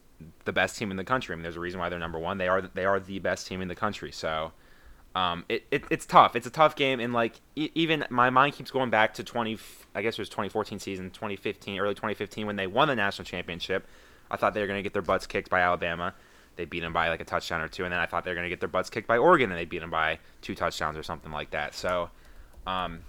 [0.45, 1.33] the best team in the country.
[1.33, 2.37] I mean, there's a reason why they're number one.
[2.37, 4.11] They are they are the best team in the country.
[4.11, 4.51] So,
[5.15, 6.35] um, it, it it's tough.
[6.35, 9.57] It's a tough game, and like e- even my mind keeps going back to 20.
[9.95, 13.87] I guess it was 2014 season, 2015, early 2015 when they won the national championship.
[14.31, 16.13] I thought they were going to get their butts kicked by Alabama.
[16.59, 18.35] They beat them by like a touchdown or two, and then I thought they were
[18.35, 20.97] going to get their butts kicked by Oregon, and they beat them by two touchdowns
[20.97, 21.73] or something like that.
[21.73, 22.09] So,
[22.67, 22.99] um,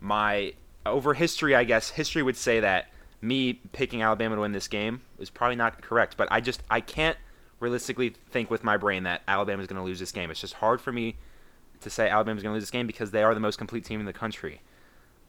[0.00, 0.54] my
[0.86, 2.88] over history, I guess history would say that
[3.20, 6.16] me picking Alabama to win this game is probably not correct.
[6.16, 7.18] But I just I can't
[7.60, 10.30] realistically think with my brain that Alabama is going to lose this game.
[10.30, 11.16] It's just hard for me
[11.82, 14.00] to say Alabama's going to lose this game because they are the most complete team
[14.00, 14.62] in the country.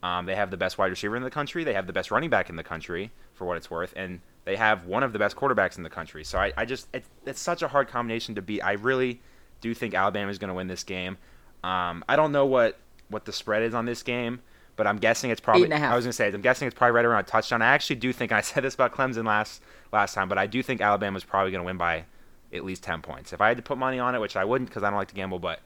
[0.05, 1.63] Um, they have the best wide receiver in the country.
[1.63, 4.55] They have the best running back in the country, for what it's worth, and they
[4.55, 6.23] have one of the best quarterbacks in the country.
[6.23, 8.61] So I, I just it's, it's such a hard combination to beat.
[8.61, 9.19] I really
[9.61, 11.17] do think Alabama is going to win this game.
[11.63, 12.77] Um, I don't know what
[13.09, 14.41] what the spread is on this game,
[14.75, 15.63] but I'm guessing it's probably.
[15.63, 15.93] Eight and a half.
[15.93, 17.63] I was going to say I'm guessing it's probably right around a touchdown.
[17.63, 20.61] I actually do think I said this about Clemson last last time, but I do
[20.61, 22.05] think Alabama's probably going to win by
[22.53, 23.33] at least ten points.
[23.33, 25.07] If I had to put money on it, which I wouldn't because I don't like
[25.07, 25.61] to gamble, but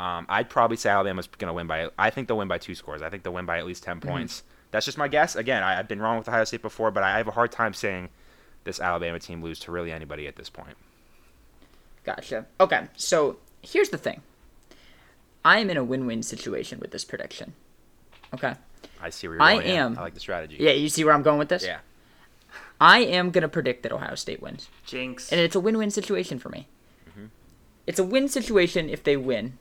[0.00, 1.88] um, I'd probably say Alabama's going to win by.
[1.98, 3.02] I think they'll win by two scores.
[3.02, 4.42] I think they'll win by at least 10 points.
[4.70, 5.36] That's just my guess.
[5.36, 7.74] Again, I, I've been wrong with Ohio State before, but I have a hard time
[7.74, 8.08] saying
[8.64, 10.76] this Alabama team lose to really anybody at this point.
[12.04, 12.46] Gotcha.
[12.60, 14.22] Okay, so here's the thing.
[15.44, 17.52] I am in a win-win situation with this prediction.
[18.32, 18.54] Okay.
[19.00, 19.66] I see where you're I going.
[19.68, 19.84] yeah.
[19.84, 19.98] am.
[19.98, 20.56] I like the strategy.
[20.58, 21.64] Yeah, you see where I'm going with this?
[21.64, 21.78] Yeah.
[22.80, 25.30] I am gonna predict that Ohio State wins, Jinx.
[25.30, 26.66] and it's a win-win situation for me.
[27.08, 27.26] Mm-hmm.
[27.86, 29.58] It's a win situation if they win,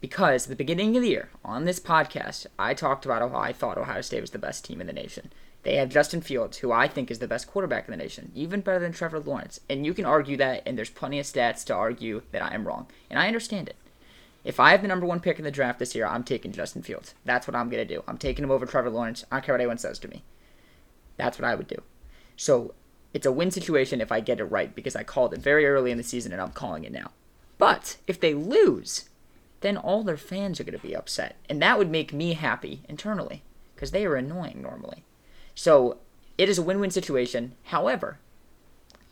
[0.00, 3.52] because at the beginning of the year on this podcast, I talked about how I
[3.52, 5.30] thought Ohio State was the best team in the nation.
[5.62, 8.62] They have Justin Fields, who I think is the best quarterback in the nation, even
[8.62, 9.60] better than Trevor Lawrence.
[9.68, 12.66] And you can argue that, and there's plenty of stats to argue that I am
[12.66, 13.76] wrong, and I understand it.
[14.42, 16.82] If I have the number one pick in the draft this year, I'm taking Justin
[16.82, 17.14] Fields.
[17.26, 18.02] That's what I'm gonna do.
[18.08, 19.24] I'm taking him over Trevor Lawrence.
[19.30, 20.24] I don't care what anyone says to me.
[21.18, 21.82] That's what I would do.
[22.36, 22.72] So
[23.12, 25.90] it's a win situation if I get it right because I called it very early
[25.90, 27.10] in the season and I'm calling it now.
[27.58, 29.10] But if they lose,
[29.60, 31.36] then all their fans are going to be upset.
[31.48, 33.42] And that would make me happy internally
[33.74, 35.04] because they are annoying normally.
[35.54, 35.98] So
[36.38, 37.54] it is a win win situation.
[37.64, 38.18] However,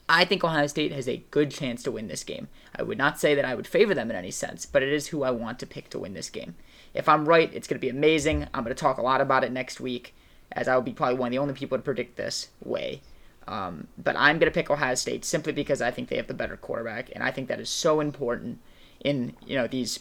[0.09, 2.49] I think Ohio State has a good chance to win this game.
[2.75, 5.09] I would not say that I would favor them in any sense, but it is
[5.09, 6.55] who I want to pick to win this game.
[6.95, 8.47] If I'm right, it's going to be amazing.
[8.55, 10.15] I'm going to talk a lot about it next week,
[10.51, 13.03] as I will be probably one of the only people to predict this way.
[13.47, 16.35] Um, but I'm going to pick Ohio State simply because I think they have the
[16.35, 18.61] better quarterback, and I think that is so important
[19.01, 20.01] in you know these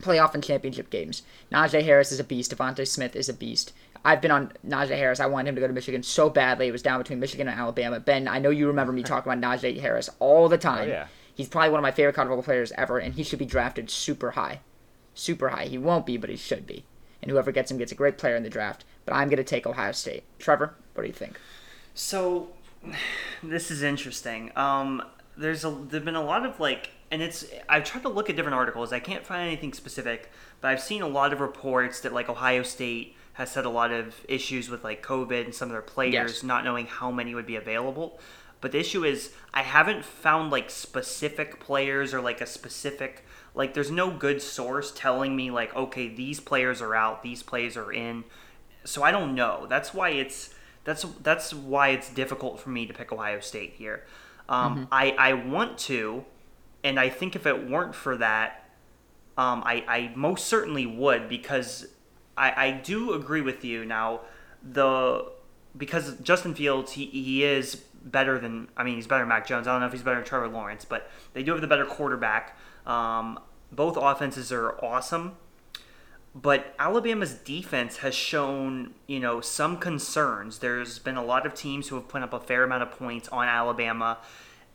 [0.00, 1.22] playoff and championship games.
[1.52, 2.56] Najee Harris is a beast.
[2.56, 3.72] DeVonta Smith is a beast.
[4.04, 5.20] I've been on Najee Harris.
[5.20, 6.68] I wanted him to go to Michigan so badly.
[6.68, 8.00] It was down between Michigan and Alabama.
[8.00, 10.88] Ben, I know you remember me talking about Najee Harris all the time.
[10.88, 11.06] Oh, yeah.
[11.34, 13.90] He's probably one of my favorite college football players ever, and he should be drafted
[13.90, 14.60] super high.
[15.14, 15.66] Super high.
[15.66, 16.84] He won't be, but he should be.
[17.22, 18.84] And whoever gets him gets a great player in the draft.
[19.04, 20.24] But I'm going to take Ohio State.
[20.38, 21.38] Trevor, what do you think?
[21.94, 22.48] So,
[23.42, 24.50] this is interesting.
[24.56, 25.02] Um,
[25.36, 28.36] there's a there've been a lot of like, and it's I've tried to look at
[28.36, 28.92] different articles.
[28.92, 32.62] I can't find anything specific, but I've seen a lot of reports that like Ohio
[32.62, 36.12] State has had a lot of issues with like COVID and some of their players
[36.12, 36.42] Yes.
[36.42, 38.18] not knowing how many would be available.
[38.60, 43.74] But the issue is I haven't found like specific players or like a specific like
[43.74, 47.92] there's no good source telling me like okay these players are out, these players are
[47.92, 48.24] in.
[48.84, 49.66] So I don't know.
[49.68, 54.04] That's why it's that's that's why it's difficult for me to pick Ohio State here.
[54.48, 56.24] Um, I I want to,
[56.84, 58.70] and I think if it weren't for that,
[59.36, 61.86] um, I I most certainly would because
[62.36, 64.20] I I do agree with you now.
[64.62, 65.30] The
[65.76, 69.66] because Justin Fields he he is better than I mean he's better than Mac Jones.
[69.66, 71.86] I don't know if he's better than Trevor Lawrence, but they do have the better
[71.86, 72.56] quarterback.
[72.86, 73.38] Um,
[73.70, 75.36] both offenses are awesome
[76.34, 80.58] but Alabama's defense has shown, you know, some concerns.
[80.58, 83.28] There's been a lot of teams who have put up a fair amount of points
[83.28, 84.18] on Alabama,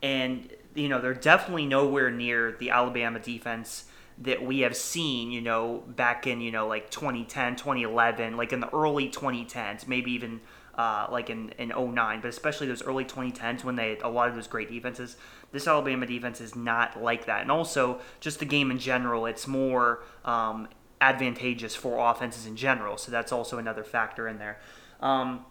[0.01, 3.85] and you know they're definitely nowhere near the Alabama defense
[4.19, 8.59] that we have seen, you know, back in you know like 2010, 2011, like in
[8.59, 10.41] the early 2010s, maybe even
[10.75, 14.29] uh, like in in 09, but especially those early 2010s when they had a lot
[14.29, 15.17] of those great defenses.
[15.51, 19.25] This Alabama defense is not like that, and also just the game in general.
[19.25, 20.67] It's more um,
[20.99, 22.97] advantageous for offenses in general.
[22.97, 24.59] So that's also another factor in there.
[24.99, 25.45] Um,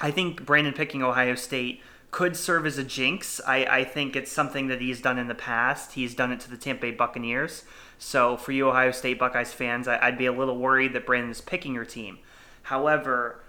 [0.00, 3.40] I think Brandon picking Ohio State could serve as a jinx.
[3.46, 5.92] I, I think it's something that he's done in the past.
[5.92, 7.64] He's done it to the Tampa Bay Buccaneers.
[7.98, 11.40] So for you Ohio State Buckeyes fans, I, I'd be a little worried that Brandon's
[11.40, 12.18] picking your team.
[12.64, 13.42] However,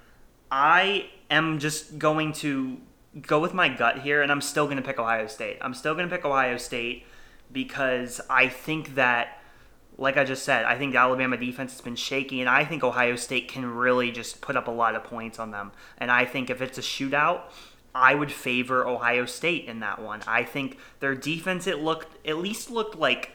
[0.52, 2.78] I am just going to
[3.22, 5.58] go with my gut here, and I'm still going to pick Ohio State.
[5.62, 7.06] I'm still going to pick Ohio State
[7.52, 9.42] because I think that
[9.98, 12.84] like I just said, I think the Alabama defense has been shaky, and I think
[12.84, 15.72] Ohio State can really just put up a lot of points on them.
[15.98, 17.42] And I think if it's a shootout,
[17.94, 20.22] I would favor Ohio State in that one.
[20.26, 23.34] I think their defense it looked at least looked like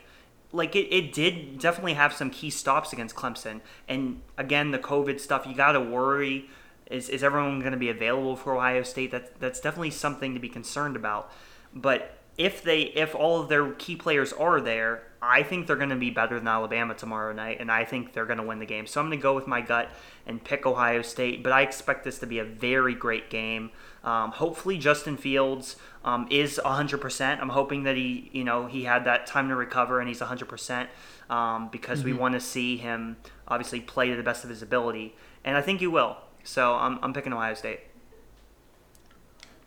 [0.52, 3.60] like it, it did definitely have some key stops against Clemson.
[3.88, 6.48] And again, the COVID stuff, you gotta worry.
[6.90, 9.10] Is, is everyone going to be available for Ohio State?
[9.10, 11.32] That's that's definitely something to be concerned about.
[11.74, 15.90] But if they if all of their key players are there, I think they're going
[15.90, 18.66] to be better than Alabama tomorrow night, and I think they're going to win the
[18.66, 18.86] game.
[18.86, 19.90] So I'm going to go with my gut
[20.26, 21.42] and pick Ohio State.
[21.42, 23.70] But I expect this to be a very great game.
[24.04, 27.40] Um, hopefully, Justin Fields um, is 100%.
[27.40, 30.86] I'm hoping that he you know he had that time to recover and he's 100%
[31.28, 33.16] um, because we want to see him
[33.48, 36.16] obviously play to the best of his ability, and I think he will.
[36.44, 37.80] So I'm, I'm picking Ohio State.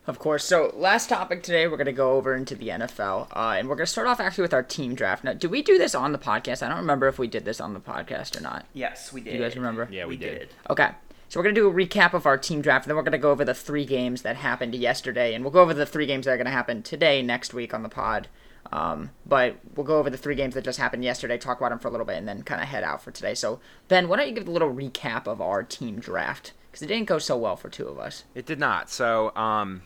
[0.09, 0.43] Of course.
[0.43, 3.27] So, last topic today, we're going to go over into the NFL.
[3.31, 5.23] Uh, and we're going to start off actually with our team draft.
[5.23, 6.63] Now, did we do this on the podcast?
[6.63, 8.65] I don't remember if we did this on the podcast or not.
[8.73, 9.35] Yes, we did.
[9.35, 9.87] You guys remember?
[9.91, 10.49] Yeah, we, did.
[10.67, 10.89] Okay.
[11.27, 13.11] So, we're going to do a recap of our team draft, and then we're going
[13.11, 15.35] to go over the three games that happened yesterday.
[15.35, 17.71] And we'll go over the three games that are going to happen today, next week
[17.75, 18.29] on the pod.
[18.71, 21.77] Um, but we'll go over the three games that just happened yesterday, talk about them
[21.77, 23.35] for a little bit, and then kind of head out for today.
[23.35, 26.53] So, Ben, why don't you give a little recap of our team draft?
[26.71, 28.23] Because it didn't go so well for two of us.
[28.33, 28.89] It did not.
[28.89, 29.83] So, um,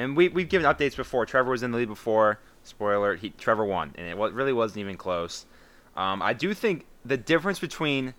[0.00, 1.26] and we we've given updates before.
[1.26, 2.38] Trevor was in the lead before.
[2.62, 5.46] Spoiler: alert, he Trevor won, and it really wasn't even close.
[5.96, 8.14] Um, I do think the difference between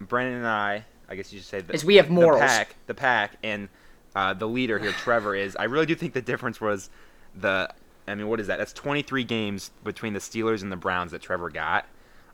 [0.00, 2.40] Brandon and I, I guess you should say, the, Is we have morals.
[2.40, 3.68] The pack, the pack, and
[4.14, 5.56] uh, the leader here, Trevor, is.
[5.56, 6.90] I really do think the difference was
[7.34, 7.68] the.
[8.08, 8.58] I mean, what is that?
[8.58, 11.86] That's 23 games between the Steelers and the Browns that Trevor got.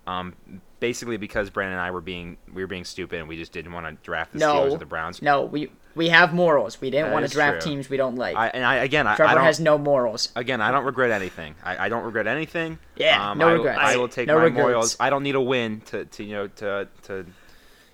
[0.06, 0.34] Um,
[0.80, 3.72] basically because Brandon and I were being we were being stupid and we just didn't
[3.72, 5.22] want to draft the Steelers or the Browns.
[5.22, 6.80] no, we we have morals.
[6.80, 7.72] We didn't That want to draft true.
[7.72, 8.36] teams we don't like.
[8.36, 10.30] I, and I again, I, Trevor has no morals.
[10.36, 11.54] again, I don't regret anything.
[11.62, 12.78] I, I don't regret anything.
[12.96, 13.78] Yeah, um, no I, will- regrets.
[13.82, 14.62] I will take No my regrets.
[14.64, 14.96] morals.
[15.00, 17.26] I don't need a win to, to you know to to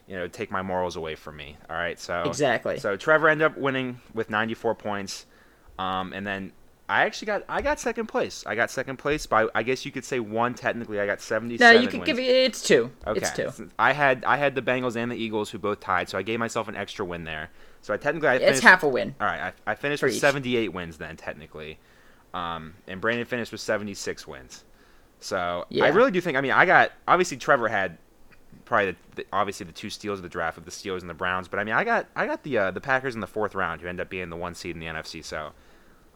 [0.07, 1.57] you know take my morals away from me.
[1.69, 2.79] All right, so Exactly.
[2.79, 5.27] So Trevor ended up winning with 94 points,
[5.79, 6.53] um, and then
[6.89, 8.45] I actually got I got second place.
[8.47, 10.99] I got second place by I guess you could say one technically.
[11.01, 11.75] I got 77.
[11.77, 12.07] No, you could wins.
[12.07, 12.23] give it.
[12.31, 12.91] It's two.
[13.07, 13.21] Okay.
[13.21, 13.71] It's two.
[13.79, 16.39] I had I had the Bengals and the Eagles who both tied, so I gave
[16.39, 17.51] myself an extra win there.
[17.83, 19.15] So I technically I It's finished, half a win.
[19.21, 20.21] all right, I, I finished with each.
[20.21, 21.79] 78 wins then, technically.
[22.35, 24.65] Um, and Brandon finished with 76 wins.
[25.21, 25.85] So Yeah.
[25.85, 26.37] I really do think.
[26.37, 27.99] I mean, I got obviously Trevor had
[28.65, 31.15] probably the, the, obviously the two steals of the draft with the Steelers and the
[31.15, 33.55] Browns, but I mean, I got I got the uh, the Packers in the fourth
[33.55, 35.25] round, who end up being the one seed in the NFC.
[35.25, 35.53] So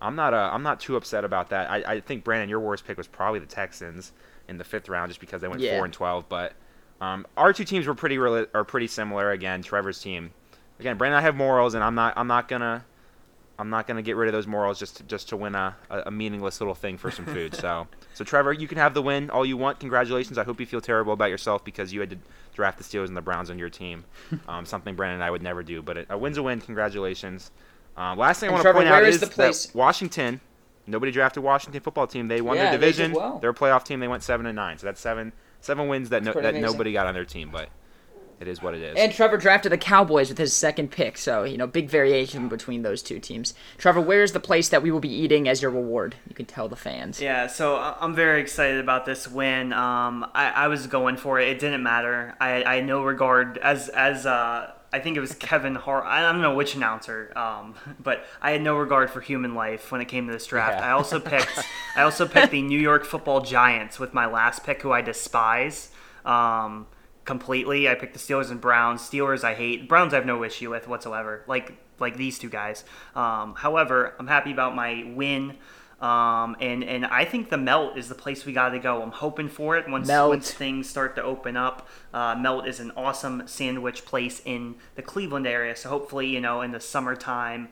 [0.01, 1.70] I'm not uh, I'm not too upset about that.
[1.70, 4.12] I, I think Brandon, your worst pick was probably the Texans
[4.48, 5.77] in the fifth round, just because they went Yeah.
[5.77, 6.29] four and 12.
[6.29, 6.53] But
[7.01, 9.31] um, our two teams were pretty rela- are pretty similar.
[9.31, 10.31] Again, Trevor's team
[10.82, 12.84] again, Brandon, I have morals, and I'm not I'm not gonna
[13.58, 16.00] I'm not gonna get rid of those morals just to, just to win a, a,
[16.06, 17.54] a meaningless little thing for some food.
[17.54, 19.78] so so Trevor, you can have the win all you want.
[19.80, 20.38] Congratulations.
[20.38, 22.18] I hope you feel terrible about yourself because you had to
[22.54, 24.04] draft the Steelers and the Browns on your team.
[24.48, 26.60] Um, something Brandon and I would never do, but a win's a win.
[26.60, 27.50] Congratulations.
[27.96, 29.74] Um, last thing And I want to point out where is, is the place- that
[29.76, 30.40] Washington.
[30.86, 32.26] Nobody drafted Washington football team.
[32.26, 33.12] They won Yeah, their they division.
[33.12, 33.38] well.
[33.38, 34.00] They're a playoff team.
[34.00, 34.78] They went seven and nine.
[34.78, 36.62] So that's seven seven wins that no, that amazing.
[36.62, 37.50] nobody got on their team.
[37.52, 37.68] But
[38.42, 38.96] it is what it is.
[38.98, 42.83] And Trevor drafted the Cowboys with his second pick, so you know, big variation between
[42.83, 43.55] those two teams.
[43.78, 46.16] Trevor, where's the place that we will be eating as your reward?
[46.28, 47.20] You can tell the fans.
[47.20, 49.72] Yeah, so I- I'm very excited about this win.
[49.72, 51.48] Um, I, I was going for it.
[51.48, 52.35] It didn't matter.
[52.40, 56.05] I, I had no regard as as uh, I think it was Kevin Hart.
[56.05, 60.00] I don't know which announcer, um, but I had no regard for human life when
[60.00, 60.81] it came to this draft.
[60.81, 60.88] Yeah.
[60.88, 61.61] I also picked
[61.96, 65.90] I also picked the New York Football Giants with my last pick, who I despise.
[66.24, 66.87] Um,
[67.24, 67.88] completely.
[67.88, 69.00] I picked the Steelers and Browns.
[69.02, 69.88] Steelers I hate.
[69.88, 71.44] Browns I have no issue with whatsoever.
[71.46, 72.85] Like like these two guys.
[73.14, 75.56] Um, however, I'm happy about my win.
[76.00, 79.02] Um, and, and I think the melt is the place we got to go.
[79.02, 80.30] I'm hoping for it once Melt.
[80.30, 81.88] once things start to open up.
[82.12, 85.76] Uh, melt is an awesome sandwich place in the Cleveland area.
[85.76, 87.68] So hopefully, you know, in the summertime,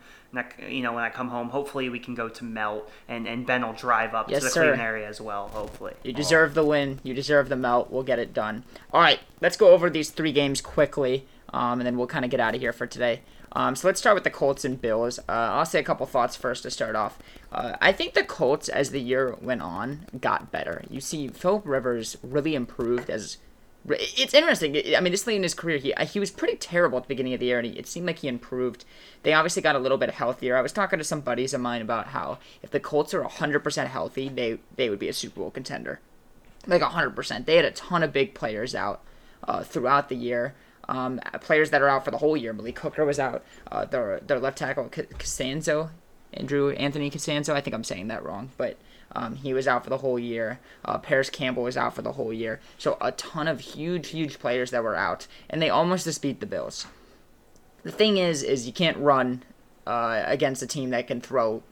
[0.68, 3.66] you know, when I come home, hopefully we can go to Melt and, and Ben
[3.66, 4.60] will drive up Yes, to the sir.
[4.60, 5.48] Cleveland area as well.
[5.48, 7.00] Hopefully, You deserve the win.
[7.02, 7.90] You deserve the melt.
[7.90, 8.64] We'll get it done.
[8.92, 12.30] All right, let's go over these three games quickly, um, and then we'll kind of
[12.30, 13.20] get out of here for today.
[13.52, 15.18] Um, so let's start with the Colts and Bills.
[15.20, 17.18] Uh, I'll say a couple thoughts first to start off.
[17.50, 20.84] Uh, I think the Colts, as the year went on, got better.
[20.88, 23.38] You see, Philip Rivers really improved as.
[23.88, 24.76] It's interesting.
[24.94, 27.32] I mean, this late in his career, he he was pretty terrible at the beginning
[27.32, 28.84] of the year, and he, it seemed like he improved.
[29.22, 30.56] They obviously got a little bit healthier.
[30.56, 33.86] I was talking to some buddies of mine about how if the Colts are 100%
[33.86, 36.00] healthy, they they would be a Super Bowl contender
[36.66, 37.46] like 100%.
[37.46, 39.02] They had a ton of big players out
[39.46, 40.54] uh, throughout the year.
[40.88, 42.52] Um, players that are out for the whole year.
[42.52, 43.44] Malik Hooker was out.
[43.70, 45.90] Uh, their, their left tackle, Costanzo,
[46.32, 47.54] Andrew Anthony Costanzo.
[47.54, 48.76] I think I'm saying that wrong, but
[49.12, 50.60] um, he was out for the whole year.
[50.84, 52.60] Uh, Parris Campbell was out for the whole year.
[52.78, 56.40] So a ton of huge, huge players that were out, and they almost just beat
[56.40, 56.86] the Bills.
[57.82, 59.42] The thing is, is you can't run
[59.86, 61.62] uh, against a team that can throw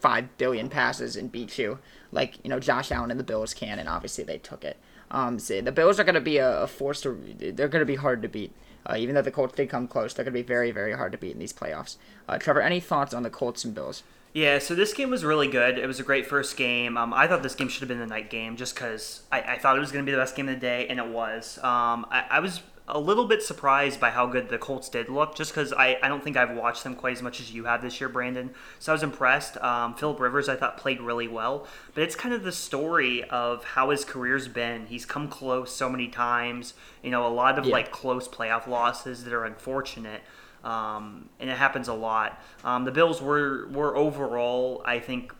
[0.00, 1.78] five billion passes and beat you,
[2.12, 4.76] like you know Josh Allen and the Bills can, and obviously they took it.
[5.10, 7.18] Um, so the Bills are going to be a, a force to.
[7.38, 8.52] They're going to be hard to beat.
[8.88, 11.10] Uh, even though the Colts did come close, they're going to be very, very hard
[11.10, 11.96] to beat in these playoffs.
[12.28, 14.04] Uh, Trevor, any thoughts on the Colts and Bills?
[14.36, 15.78] Yeah, so this game was really good.
[15.78, 16.98] It was a great first game.
[16.98, 19.58] Um, I thought this game should have been the night game just because I, I
[19.58, 21.56] thought it was going to be the best game of the day, and it was.
[21.62, 25.34] Um, I, I was a little bit surprised by how good the Colts did look
[25.36, 27.80] just because I, I don't think I've watched them quite as much as you have
[27.80, 28.50] this year, Brandon.
[28.78, 29.56] So I was impressed.
[29.56, 31.66] Um, Philip Rivers, I thought, played really well.
[31.94, 34.84] But it's kind of the story of how his career's been.
[34.84, 37.72] He's come close so many times, you know, a lot of Yeah.
[37.72, 40.20] like close playoff losses that are unfortunate
[40.64, 42.42] um, and it happens a lot.
[42.64, 45.32] Um, the Bills were were overall, I think.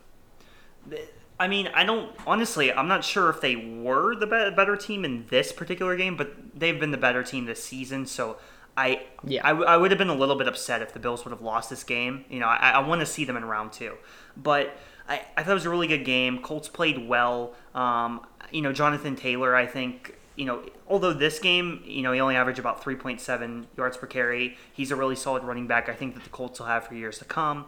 [1.39, 2.73] I mean, I don't honestly.
[2.73, 6.59] I'm not sure if they were the be- better team in this particular game, but
[6.59, 8.07] they've been the better team this season.
[8.07, 8.39] So,
[8.77, 9.43] I Yeah.
[9.45, 11.43] I, w- I would have been a little bit upset if the Bills would have
[11.43, 12.25] lost this game.
[12.31, 13.95] You know, I, I want to see them in round two,
[14.37, 14.77] but
[15.09, 16.41] I, I thought it was a really good game.
[16.41, 17.55] Colts played well.
[17.75, 20.17] Um, you know, Jonathan Taylor, I think.
[20.37, 24.57] You know, although this game, you know, he only averaged about 3.7 yards per carry.
[24.73, 25.89] He's a really solid running back.
[25.89, 27.67] I think that the Colts will have for years to come.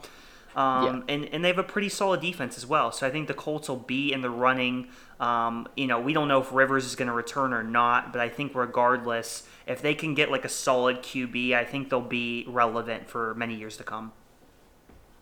[0.59, 2.91] Um, and, and they have a pretty solid defense as well.
[2.91, 4.89] So I think the Colts will be in the running.
[5.21, 8.21] Um, you know, we don't know if Rivers is going to return or not, but
[8.21, 12.45] I think regardless, if they can get like a solid QB, I think they'll be
[12.49, 14.13] relevant for many years to come.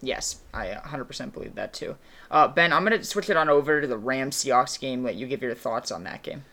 [0.01, 1.97] Yes, I 100% believe that too.
[2.31, 5.03] Uh, ben, I'm going to switch it on over to the Rams Seahawks game.
[5.03, 6.45] Let you give your thoughts on that game.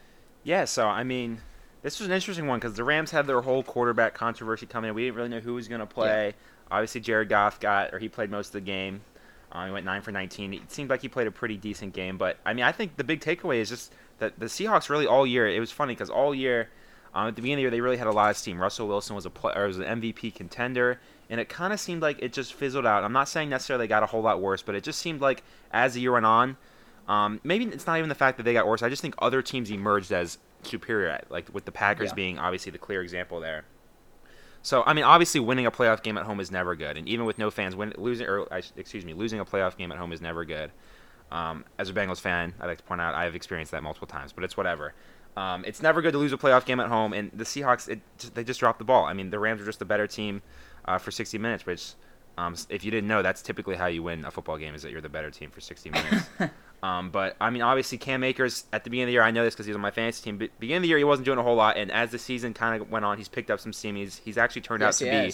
[0.43, 1.39] Yeah, so I mean,
[1.81, 4.95] this was an interesting one because the Rams had their whole quarterback controversy coming in.
[4.95, 6.33] We didn't really know who was going to play.
[6.71, 9.01] Obviously, Jared Goff got, or he played most of the game.
[9.51, 10.53] Um, he went nine for 19.
[10.53, 13.03] It seemed like he played a pretty decent game, but I mean, I think the
[13.03, 15.47] big takeaway is just that the Seahawks really all year.
[15.47, 16.69] It was funny because all year,
[17.13, 18.59] um, at the beginning of the year, they really had a lot of steam.
[18.59, 22.01] Russell Wilson was a play, or was an MVP contender, and it kind of seemed
[22.01, 23.03] like it just fizzled out.
[23.03, 25.43] I'm not saying necessarily they got a whole lot worse, but it just seemed like
[25.71, 26.57] as the year went on,
[27.07, 28.81] um, maybe it's not even the fact that they got worse.
[28.81, 32.15] I just think other teams emerged as superior, like with the Packers Yeah.
[32.15, 33.65] being obviously the clear example there.
[34.61, 37.25] So I mean, obviously, winning a playoff game at home is never good, and even
[37.25, 38.47] with no fans, win, losing or
[38.77, 40.71] excuse me, losing a playoff game at home is never good.
[41.31, 44.07] Um, as a Bengals fan, I'd like to point out I have experienced that multiple
[44.07, 44.93] times, but it's whatever.
[45.35, 47.99] Um, it's never good to lose a playoff game at home, and the Seahawks it,
[48.35, 49.03] they just dropped the ball.
[49.05, 50.41] I mean, the Rams are just a better team
[50.85, 51.93] uh, for 60 minutes, which,
[52.37, 54.91] um, if you didn't know, that's typically how you win a football game is that
[54.91, 56.25] you're the better team for 60 minutes.
[56.83, 59.45] um, but I mean, obviously, Cam Akers at the beginning of the year, I know
[59.45, 60.37] this because he was on my fantasy team.
[60.37, 62.53] But beginning of the year, he wasn't doing a whole lot, and as the season
[62.53, 63.95] kind of went on, he's picked up some steam.
[63.95, 65.33] He's, he's actually turned Yes, out to be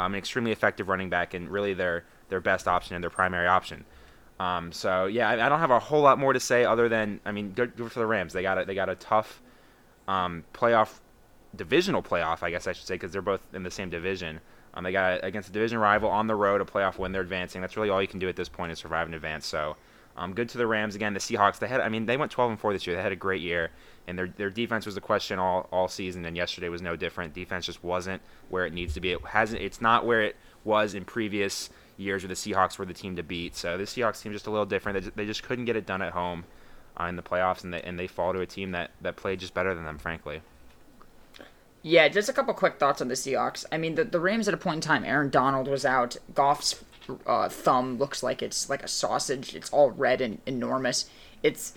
[0.00, 3.46] um, an extremely effective running back, and really their their best option and their primary
[3.46, 3.84] option.
[4.40, 7.20] Um, so yeah, I, I, don't have a whole lot more to say other than
[7.24, 8.32] I mean, good, good for the Rams.
[8.32, 9.42] They got a, they got a tough
[10.08, 10.98] um, playoff,
[11.54, 14.40] divisional playoff, I guess I should say, because they're both in the same division.
[14.72, 17.12] Um, they got against a division rival on the road, a playoff win.
[17.12, 17.60] They're advancing.
[17.60, 19.46] That's really all you can do at this point is survive and advance.
[19.46, 19.76] So,
[20.16, 21.14] um, good to the Rams again.
[21.14, 21.58] The Seahawks.
[21.58, 21.80] They had.
[21.80, 22.96] I mean, they went 12 and 4 this year.
[22.96, 23.70] They had a great year,
[24.06, 26.24] and their their defense was a question all all season.
[26.24, 27.34] And yesterday was no different.
[27.34, 29.12] Defense just wasn't where it needs to be.
[29.12, 29.62] It hasn't.
[29.62, 33.22] It's not where it was in previous years where the Seahawks were the team to
[33.22, 33.56] beat.
[33.56, 35.04] So the Seahawks team just a little different.
[35.04, 36.44] They, they just couldn't get it done at home
[36.98, 39.40] uh, in the playoffs, and they and they fall to a team that that played
[39.40, 40.42] just better than them, frankly.
[41.82, 43.64] Yeah, just a couple quick thoughts on the Seahawks.
[43.72, 46.16] I mean, the the Rams at a point in time, Aaron Donald was out.
[46.34, 46.84] Goff's
[47.26, 49.54] uh, thumb looks like it's like a sausage.
[49.54, 51.08] It's all red and enormous.
[51.42, 51.74] It's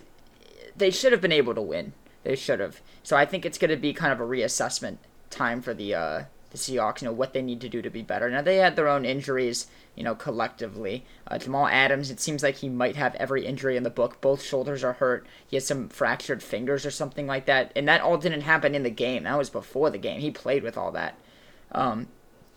[0.75, 1.93] they should have been able to win.
[2.23, 2.81] They should have.
[3.03, 4.97] So I think it's going to be kind of a reassessment
[5.29, 7.01] time for the uh, the Seahawks.
[7.01, 8.29] You know what they need to do to be better.
[8.29, 11.05] Now they had their own injuries you know, collectively.
[11.27, 14.21] Uh, Jamal Adams, it seems like he might have every injury in the book.
[14.21, 15.25] Both shoulders are hurt.
[15.47, 17.71] He has some fractured fingers or something like that.
[17.75, 19.23] And that all didn't happen in the game.
[19.23, 20.19] That was before the game.
[20.19, 21.17] He played with all that.
[21.71, 22.07] Um,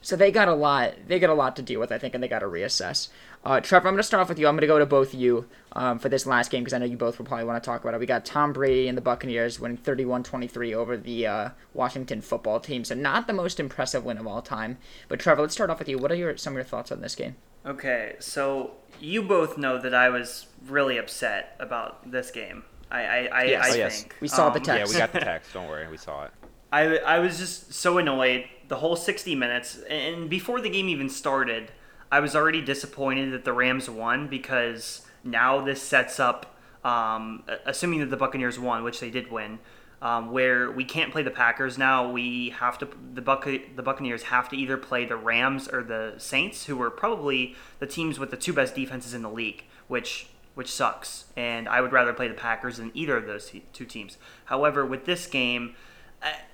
[0.07, 0.95] so they got a lot.
[1.09, 3.09] They got a lot to deal with, I think, and they got to reassess.
[3.45, 4.47] Uh, Trevor, I'm going to start off with you.
[4.47, 6.79] I'm going to go to both of you um, for this last game because I
[6.79, 7.99] know you both will probably want to talk about it.
[7.99, 12.85] We got Tom Brady and the Buccaneers winning 31-23 over the uh, Washington football team.
[12.85, 14.79] So not the most impressive win of all time.
[15.09, 15.99] But Trevor, let's start off with you.
[15.99, 17.35] What are your some of your thoughts on this game?
[17.65, 22.63] Okay, so you both know that I was really upset about this game.
[22.93, 23.65] I I, I, yes.
[23.65, 24.01] I oh, yes.
[24.03, 24.93] think we saw um, the text.
[24.93, 25.53] Yeah, we got the text.
[25.53, 26.31] Don't worry, we saw it.
[26.71, 31.09] I I was just so annoyed the whole 60 minutes, and before the game even
[31.09, 31.73] started.
[32.11, 38.01] I was already disappointed that the Rams won because now this sets up, um, assuming
[38.01, 39.59] that the Buccaneers won, which they did win,
[40.01, 42.09] um, where we can't play the Packers now.
[42.09, 46.15] We have to the Buc- the Buccaneers have to either play the Rams or the
[46.19, 50.29] Saints, who were probably the teams with the two best defenses in the league, which
[50.55, 51.25] which sucks.
[51.37, 54.17] And I would rather play the Packers than either of those two teams.
[54.47, 55.75] However, with this game,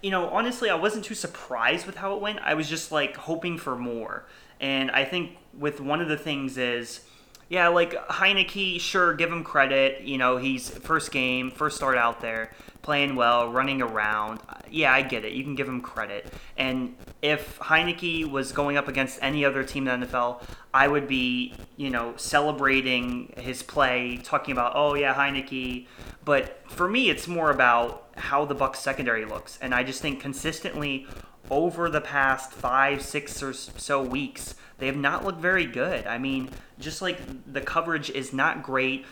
[0.03, 2.41] you know, honestly, I wasn't too surprised with how it went.
[2.41, 4.27] I was just like hoping for more.
[4.61, 7.01] And I think with one of the things is,
[7.49, 10.03] yeah, like Heinicke, sure, give him credit.
[10.03, 14.41] You know, he's first game, first start out there, playing well, running around.
[14.71, 15.35] Yeah, I get it.
[15.35, 16.33] You can give him credit.
[16.57, 20.43] And if Heinicke was going up against any other team in the NFL,
[20.73, 25.87] I would be, you know, celebrating his play, talking about, oh yeah, Heinicke.
[26.25, 30.21] But for me, it's more about how the Bucs secondary looks, and I just think
[30.21, 31.07] consistently
[31.51, 36.07] over the past five, six or so weeks, they have not looked very good.
[36.07, 37.19] I mean, just like
[37.51, 39.05] the coverage is not great.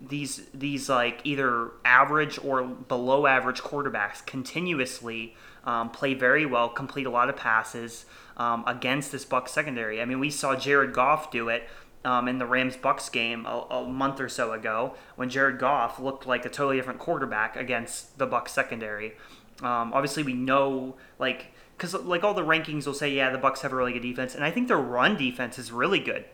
[0.00, 7.06] These these like either average or below average quarterbacks continuously um, play very well, complete
[7.06, 8.04] a lot of passes
[8.36, 10.00] um, against this Bucs secondary.
[10.02, 11.68] I mean, we saw Jared Goff do it
[12.04, 16.00] um, in the Rams Bucs game a, a, month or so ago when Jared Goff
[16.00, 19.12] looked like a totally different quarterback against the Bucs secondary.
[19.60, 23.60] Um, obviously, we know like because like all the rankings will say, yeah, the Bucs
[23.60, 26.24] have a really good defense, and I think their run defense is really good.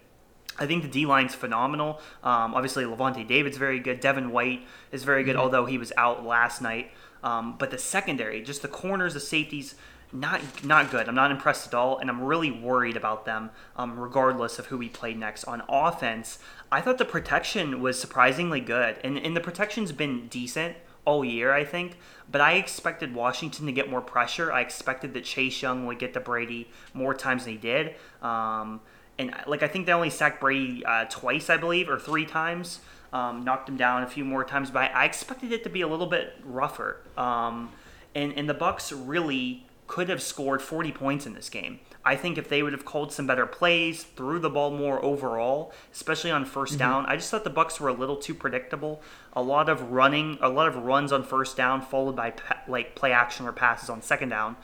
[0.59, 2.01] I think the D line's phenomenal.
[2.23, 4.01] Um, obviously, Lavonte David's very good.
[4.01, 5.43] Devin White is very good, mm-hmm.
[5.43, 6.91] although he was out last night.
[7.23, 9.75] Um, but the secondary, just the corners, the safeties,
[10.13, 11.09] not not good.
[11.09, 14.79] I'm not impressed at all, and I'm really worried about them, um, regardless of who
[14.79, 15.45] we play next.
[15.45, 16.39] On offense,
[16.73, 21.53] I thought the protection was surprisingly good, and and the protection's been decent all year,
[21.53, 21.99] I think.
[22.31, 24.53] But I expected Washington to get more pressure.
[24.53, 27.95] I expected that Chase Young would get to Brady more times than he did.
[28.21, 28.81] Um,
[29.19, 32.81] and like I think they only sacked Brady uh, twice, I believe, or three times.
[33.11, 35.89] Um, knocked him down a few more times, but I, expected it to be a
[35.89, 36.99] little bit rougher.
[37.17, 37.73] Um,
[38.15, 41.80] and and the Bucs really could have scored 40 points in this game.
[42.05, 45.72] I think if they would have called some better plays, threw the ball more overall,
[45.93, 46.76] especially on 1st mm-hmm.
[46.76, 49.03] down, I just thought the Bucs were a little too predictable.
[49.32, 52.34] A lot of running, a lot of runs on first down, followed by
[52.68, 54.57] like play action or passes on second down.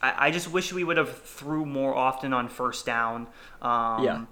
[0.00, 3.26] I, I just wish we would have threw more often on first down.
[3.60, 4.24] Um, yeah.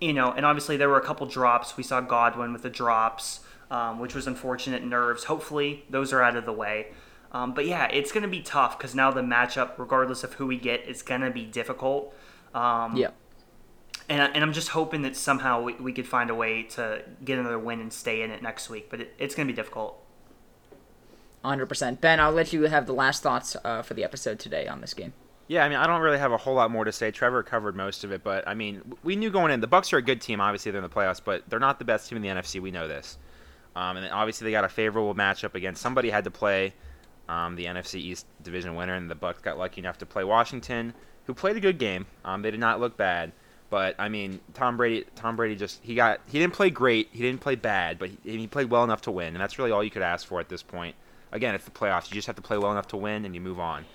[0.00, 1.76] You know, and obviously there were a couple drops.
[1.76, 5.24] We saw Godwin with the drops, um, which was unfortunate nerves.
[5.24, 6.88] Hopefully those are out of the way.
[7.32, 10.46] Um, but yeah, it's going to be tough because now the matchup, regardless of who
[10.46, 12.14] we get, is going to be difficult.
[12.54, 13.10] Um, yeah.
[14.08, 17.38] And, and I'm just hoping that somehow we, we could find a way to get
[17.38, 18.90] another win and stay in it next week.
[18.90, 19.98] But it, it's going to be difficult.
[21.42, 22.00] 100%.
[22.00, 24.92] Ben, I'll let you have the last thoughts uh, for the episode today on this
[24.92, 25.14] game.
[25.48, 27.10] Yeah, I mean, I don't really have a whole lot more to say.
[27.10, 29.98] Trevor covered most of it, but I mean, we knew going in the Bucs are
[29.98, 30.40] a good team.
[30.40, 32.60] Obviously, they're in the playoffs, but they're not the best team in the NFC.
[32.60, 33.18] We know this.
[33.74, 36.74] Um, and obviously, they got a favorable matchup against somebody had to play
[37.28, 40.94] um, the NFC East division winner, and the Bucs got lucky enough to play Washington.
[41.26, 42.06] who played a good game.
[42.24, 43.32] Um, they did not look bad,
[43.70, 47.22] but I mean, Tom Brady, Tom Brady just he got he didn't play great, he
[47.22, 49.82] didn't play bad, but he, he played well enough to win, and that's really all
[49.82, 50.94] you could ask for at this point.
[51.30, 52.10] Again, it's the playoffs.
[52.10, 53.86] You just have to play well enough to win, and you move on.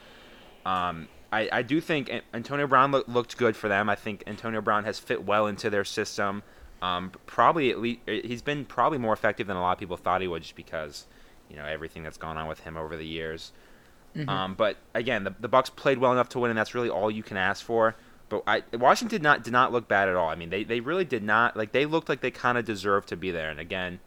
[0.66, 3.90] Um, I, I do think Antonio Brown look, looked good for them.
[3.90, 6.42] I think Antonio Brown has fit well into their system.
[6.82, 10.22] Um, probably at least he's been probably more effective than a lot of people thought
[10.22, 11.06] he would, just because
[11.50, 13.52] you know everything that's gone on with him over the years.
[14.16, 14.30] Mm-hmm.
[14.30, 17.12] Um, but again, the, the Bucs played well enough to win, and that's really all
[17.12, 17.96] you can ask for.
[18.30, 20.30] But I, Washington did not did not look bad at all.
[20.30, 23.10] I mean, they, they really did not like they looked like they kind of deserved
[23.10, 23.50] to be there.
[23.50, 24.00] And again,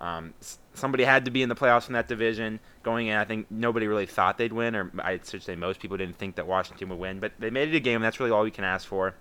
[0.00, 0.34] um,
[0.74, 3.16] somebody had to be in the playoffs in that division going in.
[3.16, 6.36] I think nobody really thought they'd win, or I should say most people didn't think
[6.36, 7.20] that Washington would win.
[7.20, 7.96] But they made it a game.
[7.96, 9.14] And that's really all we can ask for.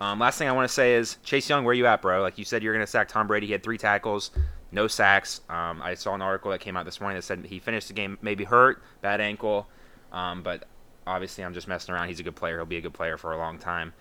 [0.00, 2.22] Um, last thing I want to say is Chase Young, where you at, bro?
[2.22, 3.46] Like you said, you're going to sack Tom Brady.
[3.46, 4.30] He had three tackles,
[4.72, 5.42] no sacks.
[5.50, 7.94] Um, I saw an article that came out this morning that said he finished the
[7.94, 9.68] game maybe hurt, bad ankle,
[10.10, 10.64] um, but
[11.06, 12.08] obviously I'm just messing around.
[12.08, 12.56] He's a good player.
[12.56, 13.92] He'll be a good player for a long time.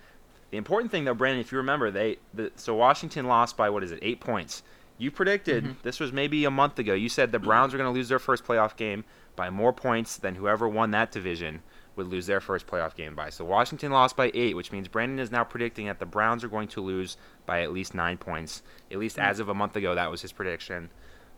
[0.52, 3.84] The important thing, though, Brandon, if you remember, they the, so Washington lost by what
[3.84, 4.64] is it, eight points.
[4.98, 5.74] You predicted mm-hmm.
[5.84, 6.94] this was maybe a month ago.
[6.94, 9.04] You said the Browns were going to lose their first playoff game
[9.36, 11.62] by more points than whoever won that division
[11.96, 13.30] would lose their first playoff game by.
[13.30, 16.48] So Washington lost by eight, which means Brandon is now predicting that the Browns are
[16.48, 18.62] going to lose by at least nine points.
[18.92, 19.24] At least mm.
[19.24, 20.90] as of a month ago, that was his prediction.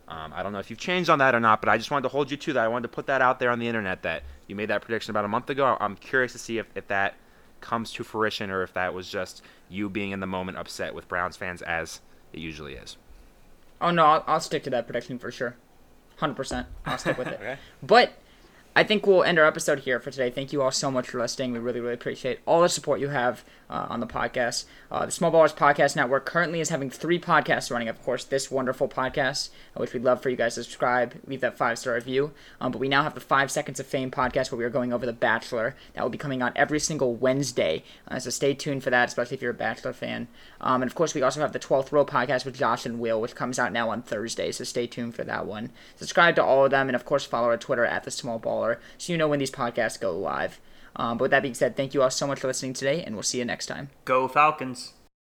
[0.08, 2.04] Um, I don't know if you've changed on that or not, but I just wanted
[2.04, 2.66] to hold you to that.
[2.66, 5.12] I wanted to put that out there on the internet that you made that prediction
[5.12, 5.78] about a month ago.
[5.80, 7.16] I'm curious to see if, if that
[7.62, 11.08] comes to fruition or if that was just you being in the moment upset with
[11.08, 12.02] Browns fans as
[12.34, 12.98] it usually is.
[13.80, 15.56] Oh no, I'll, I'll stick to that prediction for sure.
[16.20, 16.66] 100%.
[16.86, 17.40] I'll stick with it.
[17.40, 17.58] okay.
[17.82, 18.14] But
[18.76, 20.30] I think we'll end our episode here for today.
[20.30, 21.52] Thank you all so much for listening.
[21.52, 24.66] We really, really appreciate all the support you have uh, on the podcast.
[24.92, 27.88] Uh, the Small Ballers Podcast Network currently is having three podcasts running.
[27.88, 31.42] Of course, this wonderful podcast, uh, which we'd love for you guys to subscribe, leave
[31.42, 32.34] that five star review.
[32.60, 34.92] Um, but we now have the Five Seconds of Fame podcast where we are going
[34.92, 35.76] over The Bachelor.
[35.94, 37.84] That will be coming out every single Wednesday.
[38.08, 40.28] Uh, so stay tuned for that, especially if you're a Bachelor fan.
[40.60, 43.22] Um, and of course, we also have the 12th Row podcast with Josh and Will,
[43.22, 44.52] which comes out now on Thursday.
[44.52, 45.72] So stay tuned for that one.
[45.96, 48.78] Subscribe to all of them, and of course, follow our Twitter at The Small Baller
[48.98, 50.60] so you know when these podcasts go live.
[50.96, 53.16] Um, but with that being said, thank you all so much for listening today, and
[53.16, 53.90] we'll see you next time.
[54.06, 54.94] Go Falcons!